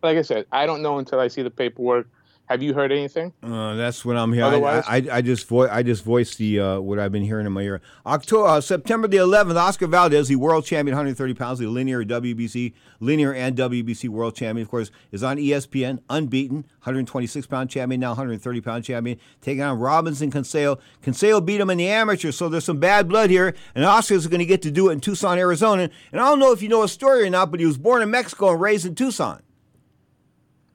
[0.00, 2.06] like I said, I don't know until I see the paperwork.
[2.48, 3.32] Have you heard anything?
[3.42, 4.44] Uh, that's what I'm hearing.
[4.44, 7.44] I, Otherwise- I, I just vo- I just voiced the uh, what I've been hearing
[7.44, 7.80] in my ear.
[8.06, 12.72] October, uh, September the 11th, Oscar Valdez, the world champion, 130 pounds, the linear WBC,
[13.00, 18.10] linear and WBC world champion, of course, is on ESPN, unbeaten, 126 pound champion, now
[18.10, 20.78] 130 pound champion, taking on Robinson Conceição.
[21.02, 24.38] Conceição beat him in the amateur, so there's some bad blood here, and Oscar's going
[24.38, 25.90] to get to do it in Tucson, Arizona.
[26.12, 28.02] And I don't know if you know his story or not, but he was born
[28.02, 29.42] in Mexico and raised in Tucson.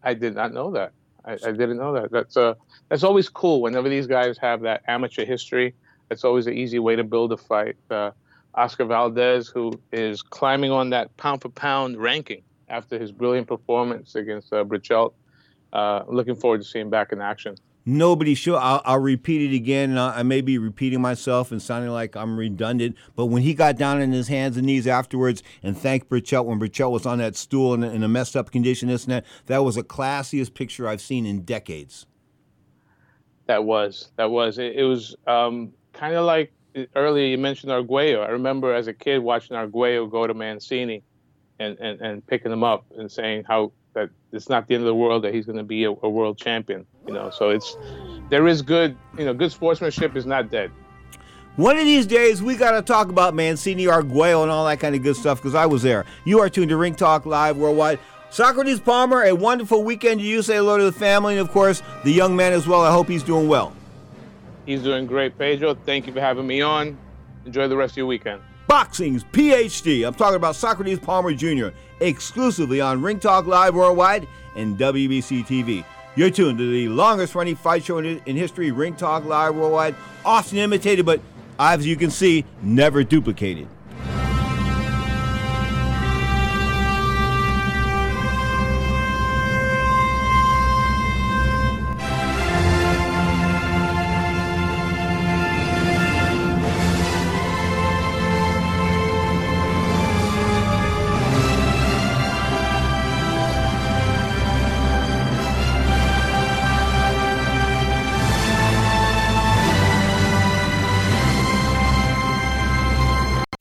[0.03, 0.91] I did not know that.
[1.25, 2.12] I, I didn't know that.
[2.12, 2.55] That's uh,
[2.89, 3.62] that's always cool.
[3.62, 5.73] Whenever these guys have that amateur history,
[6.10, 7.75] it's always an easy way to build a fight.
[7.89, 8.12] Uh,
[8.55, 14.15] Oscar Valdez, who is climbing on that pound for pound ranking after his brilliant performance
[14.15, 15.13] against uh, Berchelt.
[15.71, 17.55] Uh, looking forward to seeing him back in action.
[17.86, 18.58] Nobody sure.
[18.58, 19.91] I'll, I'll repeat it again.
[19.91, 23.54] and I I may be repeating myself and sounding like I'm redundant, but when he
[23.54, 27.17] got down on his hands and knees afterwards and thanked Berchelt when Berchelt was on
[27.17, 30.54] that stool in, in a messed up condition, this and that, that was the classiest
[30.54, 32.06] picture I've seen in decades.
[33.48, 34.76] That was that was it.
[34.76, 36.54] it was um, kind of like
[36.96, 38.22] earlier you mentioned Arguello.
[38.22, 41.04] I remember as a kid watching Arguello go to Mancini,
[41.62, 44.88] and, and, and picking him up and saying how that it's not the end of
[44.88, 46.86] the world that he's going to be a, a world champion.
[47.08, 47.78] You know, so it's
[48.30, 50.72] there is good you know good sportsmanship is not dead.
[51.58, 54.96] One of these days, we got to talk about Mancini, Arguello, and all that kind
[54.96, 56.06] of good stuff because I was there.
[56.24, 58.00] You are tuned to Ring Talk Live Worldwide.
[58.30, 60.42] Socrates Palmer, a wonderful weekend to you.
[60.42, 62.82] Say hello to the family and, of course, the young man as well.
[62.82, 63.74] I hope he's doing well.
[64.66, 65.76] He's doing great, Pedro.
[65.76, 66.98] Thank you for having me on.
[67.46, 68.42] Enjoy the rest of your weekend.
[68.68, 70.08] Boxing's PhD.
[70.08, 71.70] I'm talking about Socrates Palmer Jr.
[72.00, 75.84] exclusively on Ring Talk Live Worldwide and WBC TV.
[76.13, 79.95] You're tuned to the longest running fight show in, history, Ring Talk Live Worldwide.
[80.26, 81.21] Often imitated, but
[81.58, 83.67] as you can see, never duplicated.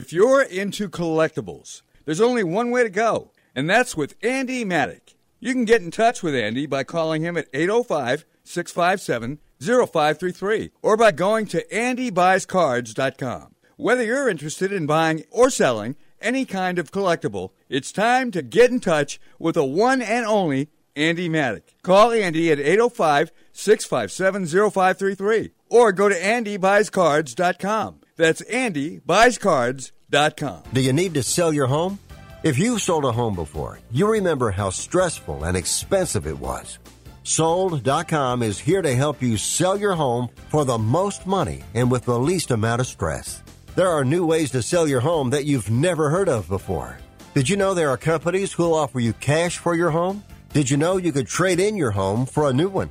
[0.00, 5.14] If, you're into collectibles, there's only one way to go, and that's with Andy Maddock.
[5.40, 10.96] You can get in touch with Andy by calling him at 805 657 0533 or
[10.96, 13.54] by going to andybuyscards.com.
[13.76, 18.70] Whether you're interested in buying or selling any kind of collectible, it's time to get
[18.70, 21.64] in touch with the one and only Andy Maddock.
[21.82, 28.00] Call Andy at 805 657 0533 or go to andybuyscards.com.
[28.18, 30.62] That's andybuyscards.com.
[30.72, 32.00] Do you need to sell your home?
[32.42, 36.78] If you've sold a home before, you remember how stressful and expensive it was.
[37.22, 42.04] Sold.com is here to help you sell your home for the most money and with
[42.04, 43.42] the least amount of stress.
[43.76, 46.98] There are new ways to sell your home that you've never heard of before.
[47.34, 50.24] Did you know there are companies who'll offer you cash for your home?
[50.52, 52.90] Did you know you could trade in your home for a new one?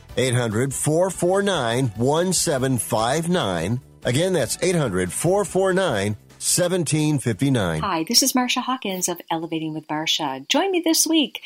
[0.17, 3.81] 800 449 1759.
[4.03, 7.81] Again, that's 800 449 1759.
[7.81, 10.47] Hi, this is Marsha Hawkins of Elevating with Marsha.
[10.47, 11.41] Join me this week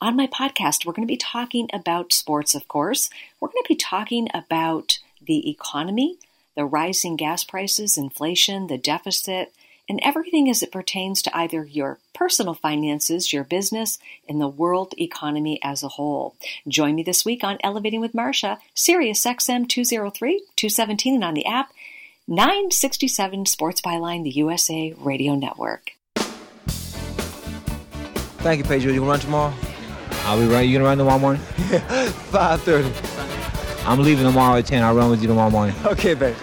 [0.00, 0.84] on my podcast.
[0.84, 3.10] We're going to be talking about sports, of course.
[3.38, 6.18] We're going to be talking about the economy,
[6.56, 9.52] the rising gas prices, inflation, the deficit,
[9.90, 14.94] and everything as it pertains to either your personal finances, your business, and the world
[14.96, 16.36] economy as a whole.
[16.68, 21.44] Join me this week on Elevating with Marsha, Sirius XM 203, 217, and on the
[21.44, 21.72] app
[22.28, 25.90] 967 Sports Byline, the USA Radio Network.
[28.38, 28.92] Thank you, Pedro.
[28.92, 29.52] You gonna run tomorrow?
[30.22, 30.62] I'll be right.
[30.62, 31.42] You gonna run tomorrow morning?
[31.68, 31.80] Yeah,
[32.30, 32.92] Five thirty.
[33.84, 34.84] I'm leaving tomorrow at ten.
[34.84, 35.74] I'll run with you tomorrow morning.
[35.84, 36.36] Okay, babe.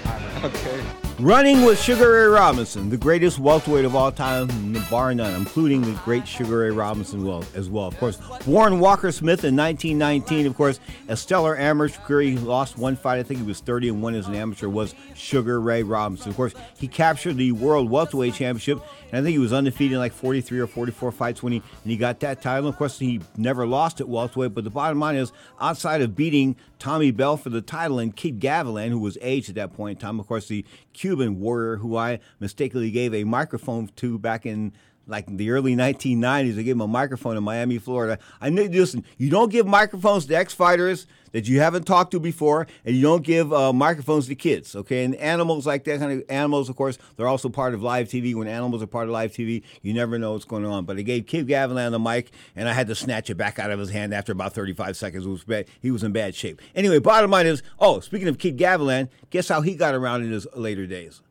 [0.44, 0.87] Okay.
[1.20, 4.48] Running with Sugar Ray Robinson, the greatest welterweight of all time,
[4.88, 7.88] bar none, including the great Sugar Ray Robinson well, as well.
[7.88, 10.46] Of course, Warren Walker Smith in 1919.
[10.46, 12.30] Of course, a stellar amateur career.
[12.30, 13.18] He lost one fight.
[13.18, 14.70] I think he was 30 and one as an amateur.
[14.70, 16.30] Was Sugar Ray Robinson.
[16.30, 18.80] Of course, he captured the World Welterweight Championship,
[19.12, 21.92] and I think he was undefeated in like 43 or 44 fights when he and
[21.92, 22.70] he got that title.
[22.70, 24.54] Of course, he never lost at welterweight.
[24.54, 28.40] But the bottom line is, outside of beating Tommy Bell for the title and Kid
[28.40, 31.98] Gavilan, who was aged at that point in time, of course, the Cuban warrior who
[31.98, 34.74] I mistakenly gave a microphone to back in
[35.08, 36.60] like the early 1990s.
[36.60, 38.20] I gave him a microphone in Miami, Florida.
[38.42, 42.20] I knew, listen, you don't give microphones to ex fighters that you haven't talked to
[42.20, 45.04] before, and you don't give uh, microphones to kids, okay?
[45.04, 48.34] And animals like that kind of animals, of course, they're also part of live TV.
[48.34, 50.86] When animals are part of live TV, you never know what's going on.
[50.86, 53.72] But I gave Kid Gavilan the mic, and I had to snatch it back out
[53.72, 55.26] of his hand after about 35 seconds.
[55.26, 55.68] It was bad.
[55.82, 56.62] He was in bad shape.
[56.76, 60.32] Anyway, bottom line is, oh, speaking of Kid Gavilan, guess how he got around in
[60.32, 61.22] his later days?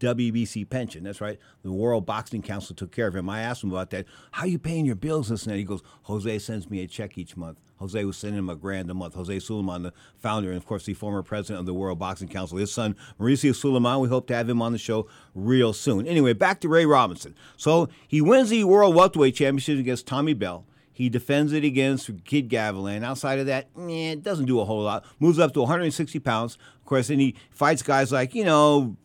[0.00, 1.04] WBC pension.
[1.04, 1.38] That's right.
[1.62, 3.28] The World Boxing Council took care of him.
[3.28, 4.06] I asked him about that.
[4.32, 5.28] How are you paying your bills?
[5.28, 5.58] This and that.
[5.58, 7.60] He goes, Jose sends me a check each month.
[7.78, 9.14] Jose was sending him a grand a month.
[9.14, 12.58] Jose Sulaimán, the founder and, of course, the former president of the World Boxing Council.
[12.58, 16.06] His son, Mauricio Sulaimán, we hope to have him on the show real soon.
[16.06, 17.34] Anyway, back to Ray Robinson.
[17.56, 20.64] So he wins the World Welterweight Championship against Tommy Bell.
[20.96, 23.04] He defends it against Kid Gavilan.
[23.04, 25.04] Outside of that, eh, it doesn't do a whole lot.
[25.20, 26.56] Moves up to 160 pounds.
[26.80, 28.96] Of course, and he fights guys like, you know,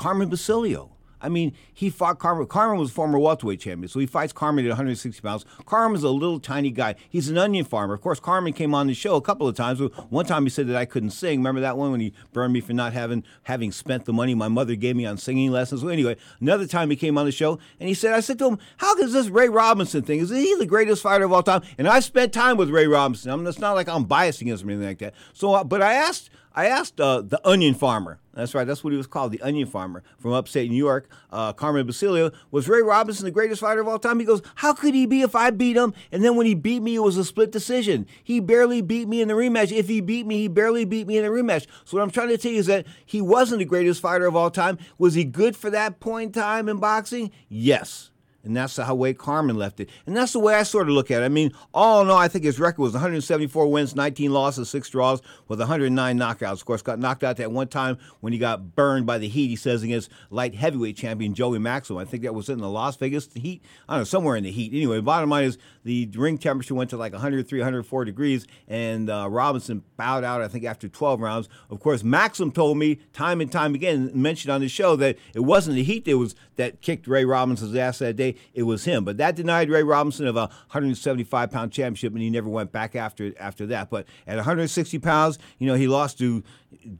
[0.00, 0.96] Carmen Basilio.
[1.20, 2.46] I mean, he fought Carmen.
[2.46, 5.44] Carmen was a former welterweight champion, so he fights Carmen at 160 pounds.
[5.66, 6.94] Carmen's a little tiny guy.
[7.10, 7.92] He's an onion farmer.
[7.92, 9.78] Of course, Carmen came on the show a couple of times.
[10.08, 11.40] One time he said that I couldn't sing.
[11.40, 14.48] Remember that one when he burned me for not having having spent the money my
[14.48, 15.84] mother gave me on singing lessons?
[15.84, 18.48] Well, anyway, another time he came on the show and he said, I said to
[18.48, 20.20] him, "How is this Ray Robinson thing?
[20.20, 23.30] Is he the greatest fighter of all time?" And I spent time with Ray Robinson.
[23.30, 25.14] I mean, it's not like I'm biased against him or anything like that.
[25.34, 26.30] So, uh, but I asked.
[26.54, 28.18] I asked uh, the onion farmer.
[28.34, 28.66] That's right.
[28.66, 31.08] That's what he was called, the onion farmer from upstate New York.
[31.30, 34.18] Uh, Carmen Basilio was Ray Robinson the greatest fighter of all time.
[34.18, 36.82] He goes, "How could he be if I beat him?" And then when he beat
[36.82, 38.06] me, it was a split decision.
[38.22, 39.72] He barely beat me in the rematch.
[39.72, 41.66] If he beat me, he barely beat me in the rematch.
[41.84, 44.36] So what I'm trying to tell you is that he wasn't the greatest fighter of
[44.36, 44.78] all time.
[44.98, 47.30] Was he good for that point in time in boxing?
[47.48, 48.10] Yes.
[48.42, 49.90] And that's how way Carmen left it.
[50.06, 51.24] And that's the way I sort of look at it.
[51.24, 54.88] I mean, all in all, I think his record was 174 wins, 19 losses, 6
[54.88, 56.52] draws, with 109 knockouts.
[56.52, 59.48] Of course, got knocked out that one time when he got burned by the Heat,
[59.48, 61.98] he says, against light heavyweight champion Joey Maxim.
[61.98, 63.62] I think that was in the Las Vegas Heat.
[63.88, 64.72] I don't know, somewhere in the Heat.
[64.72, 69.10] Anyway, the bottom line is the ring temperature went to like 103, 104 degrees, and
[69.10, 71.48] uh, Robinson bowed out, I think, after 12 rounds.
[71.68, 75.40] Of course, Maxim told me time and time again, mentioned on the show, that it
[75.40, 79.04] wasn't the Heat that, was, that kicked Ray Robinson's ass that day it was him.
[79.04, 82.94] But that denied Ray Robinson of a 175 pound championship, and he never went back
[82.96, 83.90] after after that.
[83.90, 86.42] But at 160 pounds, you know, he lost to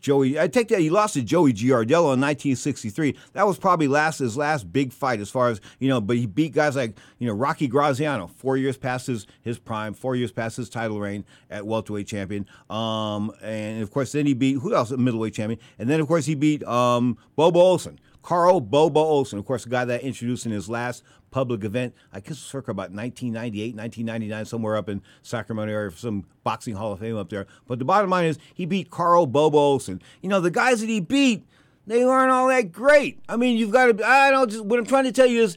[0.01, 0.39] Joey.
[0.39, 3.17] I take that he lost to Joey Giardello in 1963.
[3.33, 6.01] That was probably last his last big fight as far as you know.
[6.01, 9.95] But he beat guys like you know Rocky Graziano, four years past his, his prime,
[9.95, 12.47] four years past his title reign at welterweight champion.
[12.69, 14.91] Um, and of course, then he beat who else?
[14.91, 17.99] Middleweight champion, and then of course he beat um, Bobo Olson.
[18.23, 22.21] Carl Bobo Olson, of course, the guy that introduced in his last public event, I
[22.21, 27.01] guess circa about 1998, 1999, somewhere up in Sacramento area, for some boxing Hall of
[27.01, 27.47] Fame up there.
[27.67, 30.03] But the bottom line is he beat Carl Bobo Olson.
[30.23, 31.45] You know, the guys that he beat,
[31.87, 33.21] they weren't all that great.
[33.29, 35.57] I mean, you've got to, I don't, just, what I'm trying to tell you is,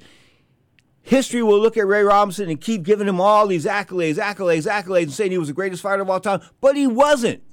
[1.05, 5.03] History will look at Ray Robinson and keep giving him all these accolades, accolades, accolades,
[5.03, 7.43] and saying he was the greatest fighter of all time, but he wasn't.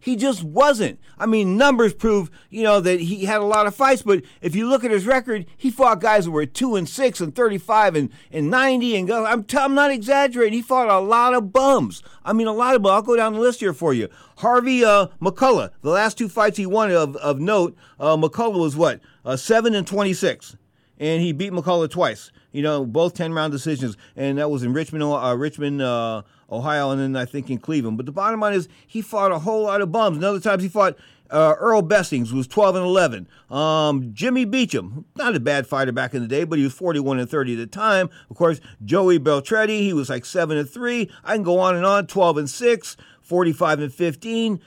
[0.00, 0.98] He just wasn't.
[1.18, 4.56] I mean, numbers prove, you know, that he had a lot of fights, but if
[4.56, 7.94] you look at his record, he fought guys who were 2 and 6 and 35
[7.94, 10.54] and, and 90 and go, I'm, t- I'm not exaggerating.
[10.54, 12.02] He fought a lot of bums.
[12.24, 12.92] I mean, a lot of bums.
[12.92, 14.08] I'll go down the list here for you.
[14.38, 18.76] Harvey uh, McCullough, the last two fights he won of, of note, uh, McCullough was
[18.76, 19.00] what?
[19.24, 20.56] Uh, 7 and 26.
[20.98, 22.32] And he beat McCullough twice.
[22.52, 23.96] You know, both 10 round decisions.
[24.16, 27.96] And that was in Richmond, uh, Richmond, uh, Ohio, and then I think in Cleveland.
[27.96, 30.16] But the bottom line is he fought a whole lot of bums.
[30.16, 30.96] And other times he fought
[31.30, 33.28] Uh, Earl Bestings was 12 and 11.
[33.50, 37.20] Um, Jimmy Beecham, not a bad fighter back in the day, but he was 41
[37.20, 38.10] and 30 at the time.
[38.30, 41.08] Of course, Joey Beltretti, he was like 7 and 3.
[41.22, 44.60] I can go on and on 12 and 6, 45 and 15.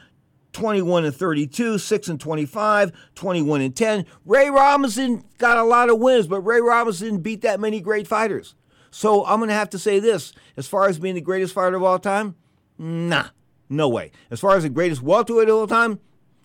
[0.53, 4.05] 21 and 32, 6 and 25, 21 and 10.
[4.23, 8.53] Ray Robinson got a lot of wins, but Ray Robinson beat that many great fighters.
[8.93, 11.77] So I'm going to have to say this as far as being the greatest fighter
[11.77, 12.35] of all time,
[12.77, 13.29] nah,
[13.67, 14.11] no way.
[14.29, 15.99] As far as the greatest welterweight of all time,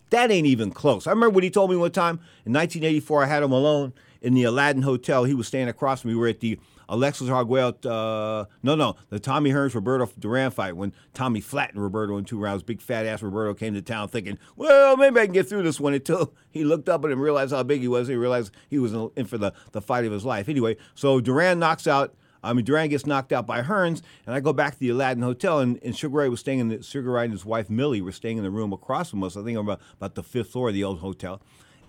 [0.09, 1.07] that ain't even close.
[1.07, 3.25] I remember what he told me one time in 1984.
[3.25, 3.93] I had him alone
[4.23, 5.25] in the Aladdin Hotel.
[5.25, 6.15] He was staying across from me.
[6.15, 10.75] We were at the Alexis Arguello, uh, no, no, the Tommy Hearns Roberto Duran fight
[10.75, 12.63] when Tommy flattened Roberto in two rounds.
[12.63, 15.79] Big fat ass Roberto came to town thinking, well, maybe I can get through this
[15.79, 18.09] one until he looked up at him, realized how big he was.
[18.09, 20.49] He realized he was in for the, the fight of his life.
[20.49, 22.15] Anyway, so Duran knocks out.
[22.43, 24.91] Uh, I mean, Duran gets knocked out by Hearns, and I go back to the
[24.91, 27.71] Aladdin Hotel, and, and Sugar Ray was staying in the Sugar Ray and his wife
[27.71, 29.37] Millie were staying in the room across from us.
[29.37, 31.41] I think about about the fifth floor of the old hotel.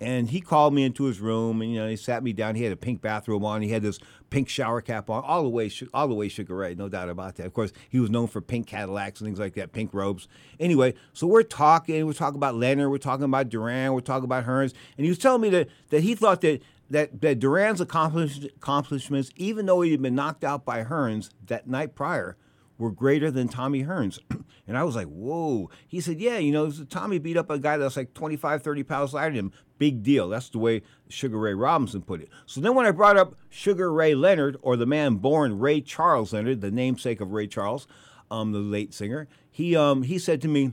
[0.02, 2.54] And he called me into his room, and you know, he sat me down.
[2.54, 3.60] He had a pink bathrobe on.
[3.60, 3.98] He had this
[4.30, 7.36] pink shower cap on, all the way, all the way Sugar Ray, no doubt about
[7.36, 7.44] that.
[7.44, 10.26] Of course, he was known for pink Cadillacs and things like that, pink robes.
[10.58, 12.06] Anyway, so we're talking.
[12.06, 12.90] We're talking about Leonard.
[12.90, 13.92] We're talking about Duran.
[13.92, 14.72] We're talking about Hearns.
[14.96, 19.30] And he was telling me that that he thought that that, that Duran's accomplish, accomplishments,
[19.36, 22.36] even though he had been knocked out by Hearns that night prior,
[22.78, 24.18] were greater than Tommy Hearns.
[24.66, 25.70] and I was like, whoa.
[25.86, 29.14] He said, yeah, you know, Tommy beat up a guy that's like 25, 30 pounds
[29.14, 29.52] lighter than him.
[29.78, 30.28] Big deal.
[30.28, 32.28] That's the way Sugar Ray Robinson put it.
[32.46, 36.32] So then when I brought up Sugar Ray Leonard, or the man born Ray Charles
[36.32, 37.86] Leonard, the namesake of Ray Charles,
[38.30, 40.72] um, the late singer, he, um, he said to me,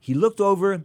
[0.00, 0.84] he looked over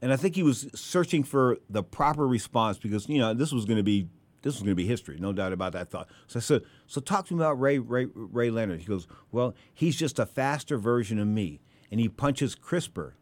[0.00, 3.64] and I think he was searching for the proper response because you know this was
[3.64, 4.08] going to be
[4.42, 6.08] this was going to be history, no doubt about that thought.
[6.26, 9.54] So I said, "So talk to me about Ray Ray Ray Leonard." He goes, "Well,
[9.74, 13.16] he's just a faster version of me, and he punches crisper.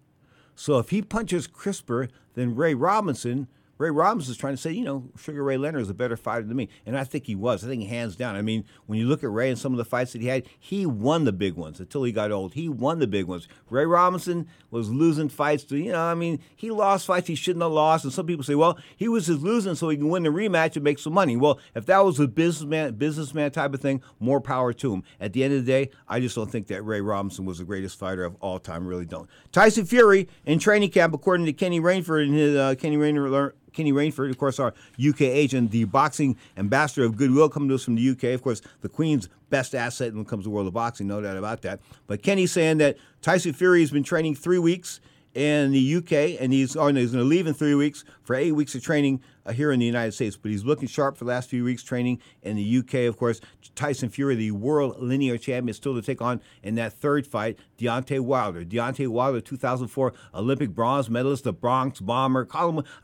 [0.54, 3.48] So if he punches crisper than Ray Robinson."
[3.78, 6.56] Ray Robinson's trying to say, you know, Sugar Ray Leonard is a better fighter than
[6.56, 6.68] me.
[6.86, 7.64] And I think he was.
[7.64, 8.34] I think hands down.
[8.34, 10.46] I mean, when you look at Ray and some of the fights that he had,
[10.58, 12.54] he won the big ones until he got old.
[12.54, 13.48] He won the big ones.
[13.68, 17.62] Ray Robinson was losing fights to, you know, I mean, he lost fights he shouldn't
[17.62, 18.04] have lost.
[18.04, 20.76] And some people say, well, he was just losing so he can win the rematch
[20.76, 21.36] and make some money.
[21.36, 25.02] Well, if that was a businessman businessman type of thing, more power to him.
[25.20, 27.64] At the end of the day, I just don't think that Ray Robinson was the
[27.64, 28.86] greatest fighter of all time.
[28.86, 29.28] Really don't.
[29.52, 33.92] Tyson Fury in training camp, according to Kenny Rainford and his uh, Kenny Rainford Kenny
[33.92, 37.94] Rainford, of course, our UK agent, the boxing ambassador of goodwill, coming to us from
[37.94, 38.24] the UK.
[38.34, 41.20] Of course, the Queen's best asset when it comes to the world of boxing, no
[41.20, 41.80] doubt about that.
[42.06, 45.00] But Kenny's saying that Tyson Fury has been training three weeks
[45.36, 48.34] in the UK, and he's, oh, no, he's going to leave in three weeks for
[48.34, 50.34] eight weeks of training uh, here in the United States.
[50.34, 52.94] But he's looking sharp for the last few weeks training in the UK.
[53.06, 53.42] Of course,
[53.74, 57.58] Tyson Fury, the world linear champion, is still to take on in that third fight,
[57.78, 58.64] Deontay Wilder.
[58.64, 62.48] Deontay Wilder, 2004 Olympic bronze medalist, the Bronze Bomber.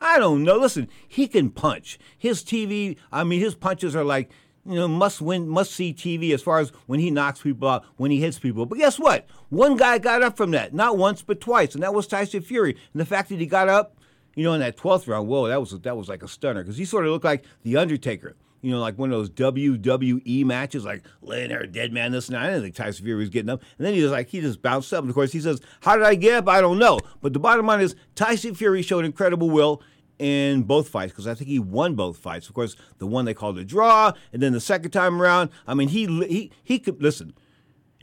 [0.01, 0.57] I don't know.
[0.57, 1.99] Listen, he can punch.
[2.17, 4.31] His TV, I mean, his punches are like
[4.65, 7.85] you know, must win, must see TV as far as when he knocks people out,
[7.97, 8.65] when he hits people.
[8.65, 9.27] But guess what?
[9.49, 12.77] One guy got up from that, not once but twice, and that was Tyson Fury.
[12.93, 13.97] And the fact that he got up,
[14.35, 16.77] you know, in that twelfth round, whoa, that was that was like a stunner because
[16.77, 18.35] he sort of looked like the Undertaker.
[18.63, 22.37] You know, like one of those WWE matches, like laying there, dead man, this night
[22.37, 22.47] and that.
[22.47, 23.61] I didn't think Tyson Fury was getting up.
[23.77, 25.01] And then he was like, he just bounced up.
[25.01, 26.47] And of course, he says, How did I get up?
[26.47, 26.97] I don't know.
[27.21, 29.81] But the bottom line is, Tyson Fury showed incredible will
[30.19, 32.47] in both fights because I think he won both fights.
[32.47, 35.73] Of course, the one they called a draw, and then the second time around, I
[35.73, 37.33] mean, he he he could listen.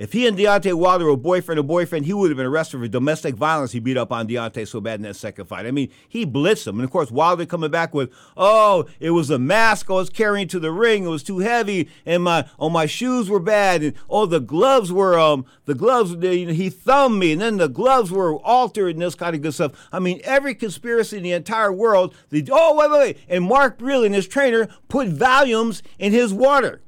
[0.01, 2.89] If he and Deontay Wilder were boyfriend or boyfriend, he would have been arrested for
[2.89, 3.73] domestic violence.
[3.73, 5.67] He beat up on Deontay so bad in that second fight.
[5.67, 6.77] I mean, he blitzed him.
[6.77, 10.49] And of course, Wilder coming back with, oh, it was a mask I was carrying
[10.49, 11.05] to the ring.
[11.05, 14.91] It was too heavy, and my oh my shoes were bad, and oh the gloves
[14.91, 19.03] were um the gloves they, he thumbed me, and then the gloves were altered and
[19.03, 19.73] this kind of good stuff.
[19.93, 22.15] I mean, every conspiracy in the entire world.
[22.31, 26.81] The, oh wait wait wait, and Mark Breland, his trainer, put volumes in his water.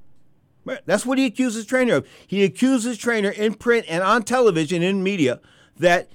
[0.65, 2.09] That's what he accuses trainer of.
[2.27, 5.41] He accuses trainer in print and on television in media
[5.79, 6.09] that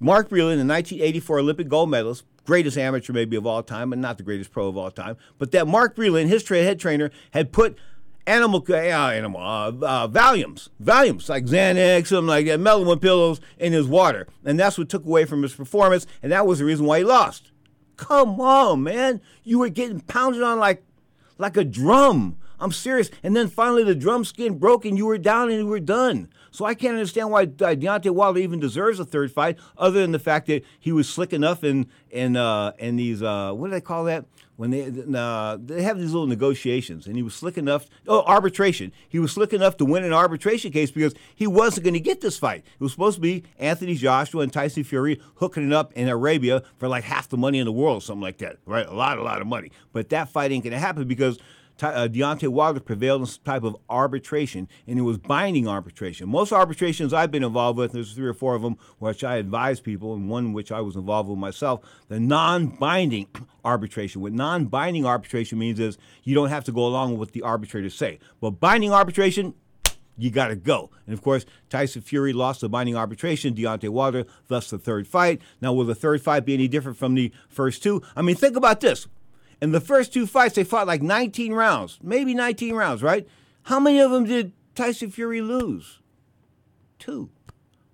[0.00, 4.18] Mark Breland, the 1984 Olympic gold medalist, greatest amateur maybe of all time, but not
[4.18, 7.52] the greatest pro of all time, but that Mark Breland, his tra- head trainer, had
[7.52, 7.78] put
[8.26, 14.26] animal uh, animal uh, uh, like Xanax, something like that, melamine pillows in his water,
[14.44, 17.04] and that's what took away from his performance, and that was the reason why he
[17.04, 17.50] lost.
[17.96, 20.82] Come on, man, you were getting pounded on like
[21.38, 23.10] like a drum I'm serious.
[23.22, 26.30] And then finally the drum skin broke and you were down and you were done.
[26.50, 30.18] So I can't understand why Deontay Wilder even deserves a third fight, other than the
[30.18, 33.82] fact that he was slick enough in in uh, in these uh, what do they
[33.82, 34.24] call that
[34.56, 37.86] when they uh, they have these little negotiations, and he was slick enough.
[38.06, 38.92] Oh, arbitration.
[39.08, 42.20] He was slick enough to win an arbitration case because he wasn't going to get
[42.20, 42.64] this fight.
[42.78, 46.62] It was supposed to be Anthony Joshua and Tyson Fury hooking it up in Arabia
[46.78, 48.56] for like half the money in the world, something like that.
[48.64, 49.70] Right, a lot, a lot of money.
[49.92, 51.38] But that fight ain't going to happen because
[51.82, 56.28] uh, Deontay Wilder prevailed in some type of arbitration, and it was binding arbitration.
[56.28, 59.80] Most arbitrations I've been involved with, there's three or four of them which I advise
[59.80, 61.80] people, and one which I was involved with myself.
[62.08, 63.28] The non-binding
[63.64, 64.20] arbitration.
[64.20, 67.94] What non-binding arbitration means is you don't have to go along with what the arbitrators
[67.94, 68.18] say.
[68.40, 69.54] But binding arbitration,
[70.16, 70.90] you got to go.
[71.06, 75.40] And of course, Tyson Fury lost the binding arbitration, Deontay Wilder, thus the third fight.
[75.60, 78.02] Now, will the third fight be any different from the first two?
[78.14, 79.08] I mean, think about this.
[79.60, 83.26] In the first two fights, they fought like 19 rounds, maybe 19 rounds, right?
[83.64, 86.00] How many of them did Tyson Fury lose?
[86.98, 87.30] Two.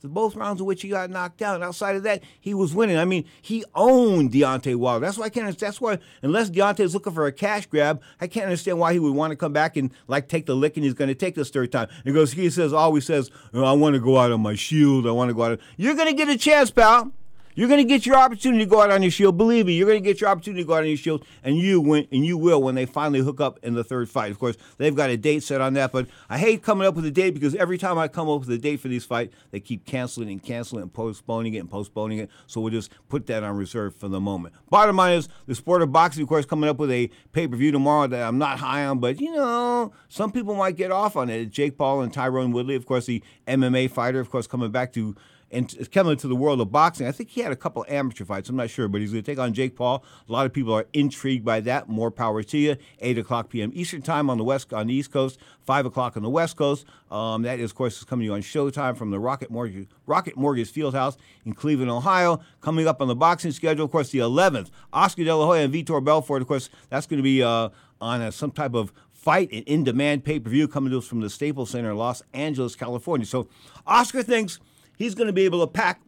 [0.01, 1.63] The both rounds in which he got knocked down.
[1.63, 2.97] Outside of that, he was winning.
[2.97, 5.05] I mean, he owned Deontay Wilder.
[5.05, 5.59] That's why I can't.
[5.59, 9.15] That's why unless Deontay's looking for a cash grab, I can't understand why he would
[9.15, 11.51] want to come back and like take the lick, and he's going to take this
[11.51, 11.89] third time.
[12.05, 15.07] And goes, he says, always says, "Oh, I want to go out on my shield.
[15.07, 15.53] I want to go out.
[15.53, 15.59] On...
[15.77, 17.13] You're going to get a chance, pal.
[17.55, 19.37] You're going to get your opportunity to go out on your shield.
[19.37, 21.57] Believe me, you're going to get your opportunity to go out on your shield, and
[21.57, 24.31] you win, and you will when they finally hook up in the third fight.
[24.31, 27.05] Of course, they've got a date set on that, but I hate coming up with
[27.07, 29.61] a date because every time I come up with a date for these fights, they
[29.61, 32.31] keep canceling and canceling and postponing it and postponing it.
[32.47, 34.55] So we'll just put that on reserve for the moment.
[34.69, 37.57] Bottom line is the sport of boxing, of course, coming up with a pay per
[37.57, 41.17] view tomorrow that I'm not high on, but you know, some people might get off
[41.17, 41.51] on it.
[41.51, 45.17] Jake Paul and Tyron Woodley, of course, the MMA fighter, of course, coming back to
[45.51, 47.07] and coming to the world of boxing.
[47.07, 48.49] I think he had a couple amateur fights.
[48.49, 50.05] I'm not sure, but he's going to take on Jake Paul.
[50.29, 51.89] A lot of people are intrigued by that.
[51.89, 52.77] More power to you.
[53.01, 53.71] Eight o'clock p.m.
[53.75, 55.39] Eastern time on the west on the East Coast.
[55.61, 56.85] Five o'clock on the West Coast.
[57.11, 59.89] Um, that is, of course, is coming to you on Showtime from the Rocket Mortgage
[60.07, 62.41] Rocket Mortgage Fieldhouse in Cleveland, Ohio.
[62.61, 64.71] Coming up on the boxing schedule, of course, the 11th.
[64.93, 66.43] Oscar De La Hoya and Vitor Belfort.
[66.43, 67.71] Of course, that's going to be uh,
[68.01, 71.07] on a, some type of fight and in demand pay per view coming to us
[71.07, 73.27] from the Staples Center in Los Angeles, California.
[73.27, 73.49] So
[73.87, 74.59] Oscar thinks
[75.01, 76.01] he's going to be able to pack.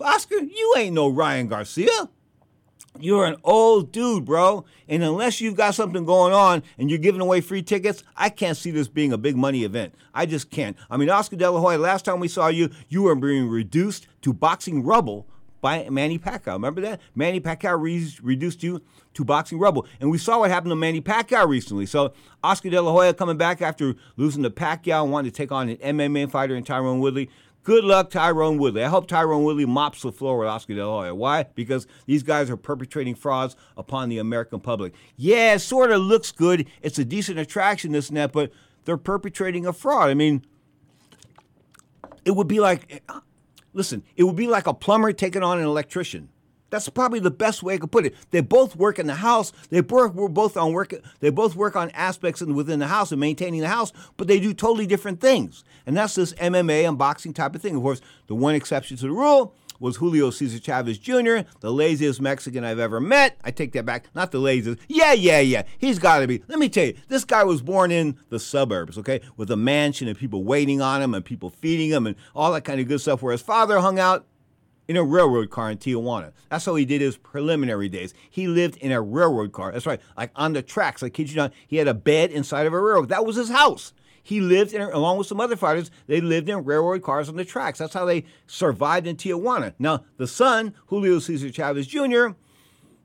[0.00, 2.08] Oscar, you ain't no Ryan Garcia.
[3.00, 4.64] You're an old dude, bro.
[4.88, 8.56] And unless you've got something going on and you're giving away free tickets, I can't
[8.56, 9.94] see this being a big money event.
[10.14, 10.76] I just can't.
[10.88, 14.06] I mean, Oscar De La Hoya, last time we saw you, you were being reduced
[14.22, 15.28] to boxing rubble
[15.60, 16.54] by Manny Pacquiao.
[16.54, 17.00] Remember that?
[17.14, 18.80] Manny Pacquiao re- reduced you
[19.14, 19.86] to boxing rubble.
[20.00, 21.86] And we saw what happened to Manny Pacquiao recently.
[21.86, 22.12] So
[22.42, 25.68] Oscar De La Hoya coming back after losing to Pacquiao and wanting to take on
[25.68, 27.28] an MMA fighter in Tyron Woodley.
[27.68, 28.82] Good luck, Tyron Woodley.
[28.82, 31.14] I hope Tyron Woodley mops the floor with Oscar De La Hoya.
[31.14, 31.42] Why?
[31.54, 34.94] Because these guys are perpetrating frauds upon the American public.
[35.16, 36.66] Yeah, it sort of looks good.
[36.80, 38.52] It's a decent attraction, this that, but
[38.86, 40.08] they're perpetrating a fraud.
[40.08, 40.46] I mean,
[42.24, 43.02] it would be like,
[43.74, 46.30] listen, it would be like a plumber taking on an electrician.
[46.70, 48.14] That's probably the best way I could put it.
[48.30, 49.52] They both work in the house.
[49.70, 50.94] They both we're both on work.
[51.20, 54.40] They both work on aspects in, within the house and maintaining the house, but they
[54.40, 55.64] do totally different things.
[55.86, 57.76] And that's this MMA and boxing type of thing.
[57.76, 62.20] Of course, the one exception to the rule was Julio Cesar Chavez Jr., the laziest
[62.20, 63.38] Mexican I've ever met.
[63.44, 64.06] I take that back.
[64.14, 64.80] Not the laziest.
[64.88, 65.62] Yeah, yeah, yeah.
[65.78, 66.42] He's got to be.
[66.48, 70.08] Let me tell you, this guy was born in the suburbs, okay, with a mansion
[70.08, 73.00] and people waiting on him and people feeding him and all that kind of good
[73.00, 73.22] stuff.
[73.22, 74.26] Where his father hung out
[74.88, 76.32] in a railroad car in Tijuana.
[76.48, 78.14] That's how he did his preliminary days.
[78.30, 79.70] He lived in a railroad car.
[79.70, 81.02] That's right, like on the tracks.
[81.02, 83.10] I kid you not, he had a bed inside of a railroad.
[83.10, 83.92] That was his house.
[84.22, 85.90] He lived in, along with some other fighters.
[86.06, 87.78] They lived in railroad cars on the tracks.
[87.78, 89.74] That's how they survived in Tijuana.
[89.78, 92.28] Now the son, Julio Cesar Chavez Jr.,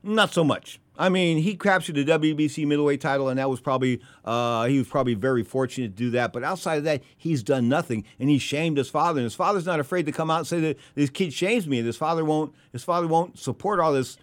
[0.02, 0.80] not so much.
[0.96, 4.86] I mean, he captured the WBC middleweight title, and that was probably uh, he was
[4.86, 6.32] probably very fortunate to do that.
[6.32, 9.18] But outside of that, he's done nothing, and he shamed his father.
[9.18, 11.78] And his father's not afraid to come out and say that this kid shames me.
[11.78, 12.54] And his father won't.
[12.72, 14.16] His father won't support all this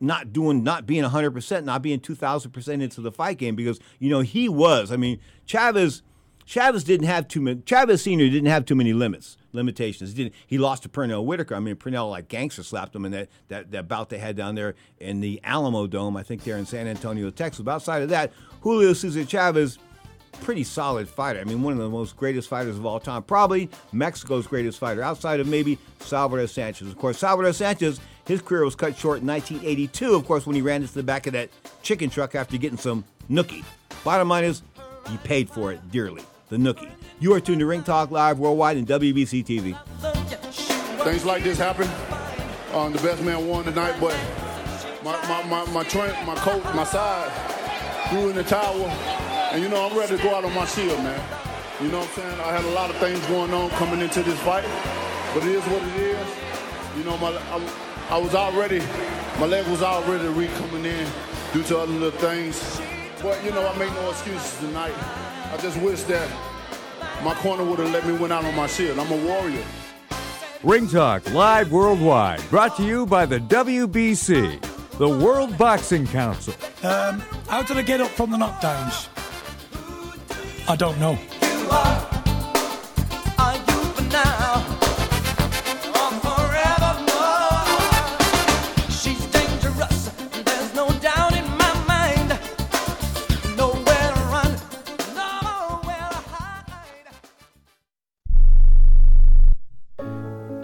[0.00, 3.78] not doing, not being 100 percent, not being 2,000 percent into the fight game because
[3.98, 4.90] you know he was.
[4.90, 6.02] I mean, Chavez.
[6.46, 7.62] Chavez didn't have too many.
[7.64, 10.10] Chavez Senior didn't have too many limits, limitations.
[10.10, 11.54] He, didn't, he lost to Pernell Whitaker.
[11.54, 14.54] I mean, Pernell like gangster slapped him in that, that that bout they had down
[14.54, 16.16] there in the Alamo Dome.
[16.16, 17.62] I think there in San Antonio, Texas.
[17.62, 19.78] But outside of that, Julio Cesar Chavez,
[20.40, 21.40] pretty solid fighter.
[21.40, 23.22] I mean, one of the most greatest fighters of all time.
[23.22, 26.88] Probably Mexico's greatest fighter, outside of maybe Salvador Sanchez.
[26.88, 30.14] Of course, Salvador Sanchez, his career was cut short in 1982.
[30.14, 31.50] Of course, when he ran into the back of that
[31.82, 33.64] chicken truck after getting some nookie.
[34.02, 34.62] Bottom line is,
[35.08, 36.22] he paid for it dearly
[36.54, 36.90] the Nookie.
[37.20, 39.76] You are tuned to Ring Talk Live Worldwide and WBC TV.
[41.04, 41.88] Things like this happen.
[42.72, 44.16] Um, the best man won tonight, but
[45.02, 47.30] my my my my, my coach, my side,
[48.08, 48.86] threw in the towel.
[49.52, 51.20] And you know, I'm ready to go out on my shield, man.
[51.82, 52.40] You know what I'm saying?
[52.40, 54.64] I had a lot of things going on coming into this fight,
[55.34, 56.28] but it is what it is.
[56.96, 57.70] You know, my I,
[58.10, 58.78] I was already,
[59.40, 61.06] my leg was already re coming in
[61.52, 62.80] due to other little things.
[63.22, 64.94] But you know, I make no excuses tonight.
[65.54, 66.28] I just wish that
[67.22, 68.98] my corner would have let me win out on my shield.
[68.98, 69.64] I'm a warrior.
[70.64, 74.60] Ring Talk live worldwide, brought to you by the WBC,
[74.98, 76.54] the World Boxing Council.
[76.82, 79.06] Um, how did I get up from the knockdowns?
[80.68, 81.16] I don't know.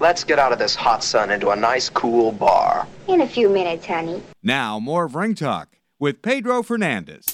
[0.00, 2.86] Let's get out of this hot sun into a nice cool bar.
[3.08, 4.22] In a few minutes, honey.
[4.44, 7.24] Now, more of Ring Talk with Pedro Fernandez.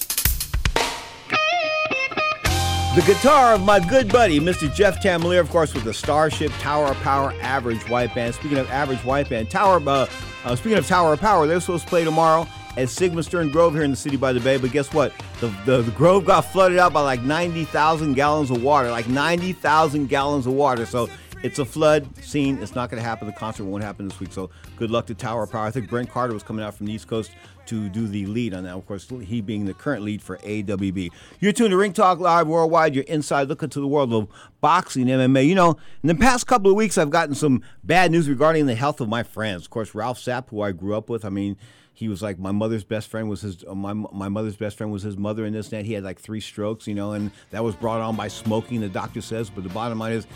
[2.95, 4.73] The guitar of my good buddy, Mr.
[4.73, 8.33] Jeff Tamelier, of course, with the Starship Tower of Power Average White Band.
[8.33, 9.79] Speaking of Average White Band, Tower.
[9.85, 10.07] Uh,
[10.45, 12.47] uh, speaking of Tower of Power, they're supposed to play tomorrow
[12.77, 14.57] at Sigmund Stern Grove here in the city by the bay.
[14.57, 15.13] But guess what?
[15.39, 18.89] The, the, the Grove got flooded out by like 90,000 gallons of water.
[18.89, 20.85] Like 90,000 gallons of water.
[20.85, 21.09] So
[21.45, 22.57] it's a flood scene.
[22.57, 23.27] It's not going to happen.
[23.27, 24.33] The concert won't happen this week.
[24.33, 25.67] So good luck to Tower of Power.
[25.67, 27.31] I think Brent Carter was coming out from the East Coast
[27.67, 28.73] to do the lead on that.
[28.73, 31.11] Of course, he being the current lead for AWB.
[31.39, 32.95] You're tuned to Ring Talk Live Worldwide.
[32.95, 34.27] You're inside looking into the world of
[34.59, 35.47] boxing, MMA.
[35.47, 38.75] You know, in the past couple of weeks, I've gotten some bad news regarding the
[38.75, 39.65] health of my friends.
[39.65, 41.23] Of course, Ralph Sapp, who I grew up with.
[41.23, 41.57] I mean,
[41.93, 45.01] he was like my mother's best friend was his my my mother's best friend was
[45.01, 45.85] his mother in this and that.
[45.85, 48.81] He had like three strokes, you know, and that was brought on by smoking.
[48.81, 50.27] The doctor says, but the bottom line is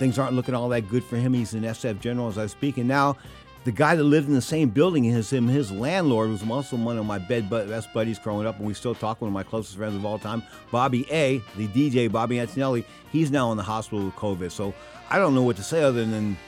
[0.00, 1.34] things aren't looking all that good for him.
[1.34, 3.18] He's an SF general as I speak, and now
[3.64, 6.96] the guy that lived in the same building as him, his landlord, was also one
[6.96, 9.20] of my bed best buddies growing up, and we still talk.
[9.20, 10.42] One of my closest friends of all time,
[10.72, 12.86] Bobby A, the DJ, Bobby Antonelli.
[13.12, 14.50] He's now in the hospital with COVID.
[14.50, 14.72] So
[15.10, 16.38] I don't know what to say other than,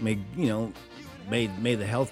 [0.00, 0.72] may you know,
[1.28, 2.10] may may the health,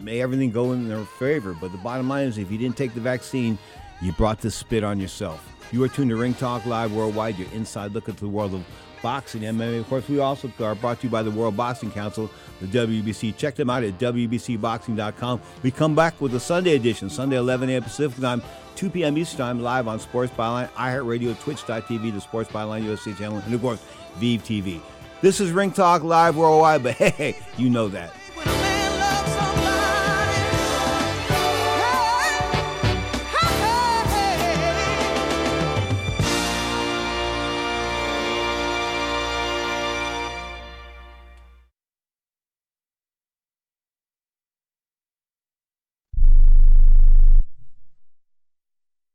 [0.00, 1.54] may everything go in their favor.
[1.54, 3.56] But the bottom line is, if you didn't take the vaccine,
[4.02, 5.48] you brought this spit on yourself.
[5.70, 8.64] You are tuned to Ring Talk Live Worldwide, your inside look into the world of
[9.04, 9.80] boxing, MMA.
[9.80, 12.30] Of course, we also are brought to you by the World Boxing Council,
[12.62, 13.36] the WBC.
[13.36, 15.42] Check them out at WBCBoxing.com.
[15.62, 17.82] We come back with a Sunday edition, Sunday 11 a.m.
[17.82, 18.42] Pacific time,
[18.76, 19.18] 2 p.m.
[19.18, 23.60] Eastern time, live on Sports Byline, iHeartRadio, Twitch.tv, the Sports Byline USA channel, and of
[23.60, 23.84] course,
[24.14, 24.80] Vive TV.
[25.20, 28.23] This is Ring Talk Live Worldwide, but hey, you know that.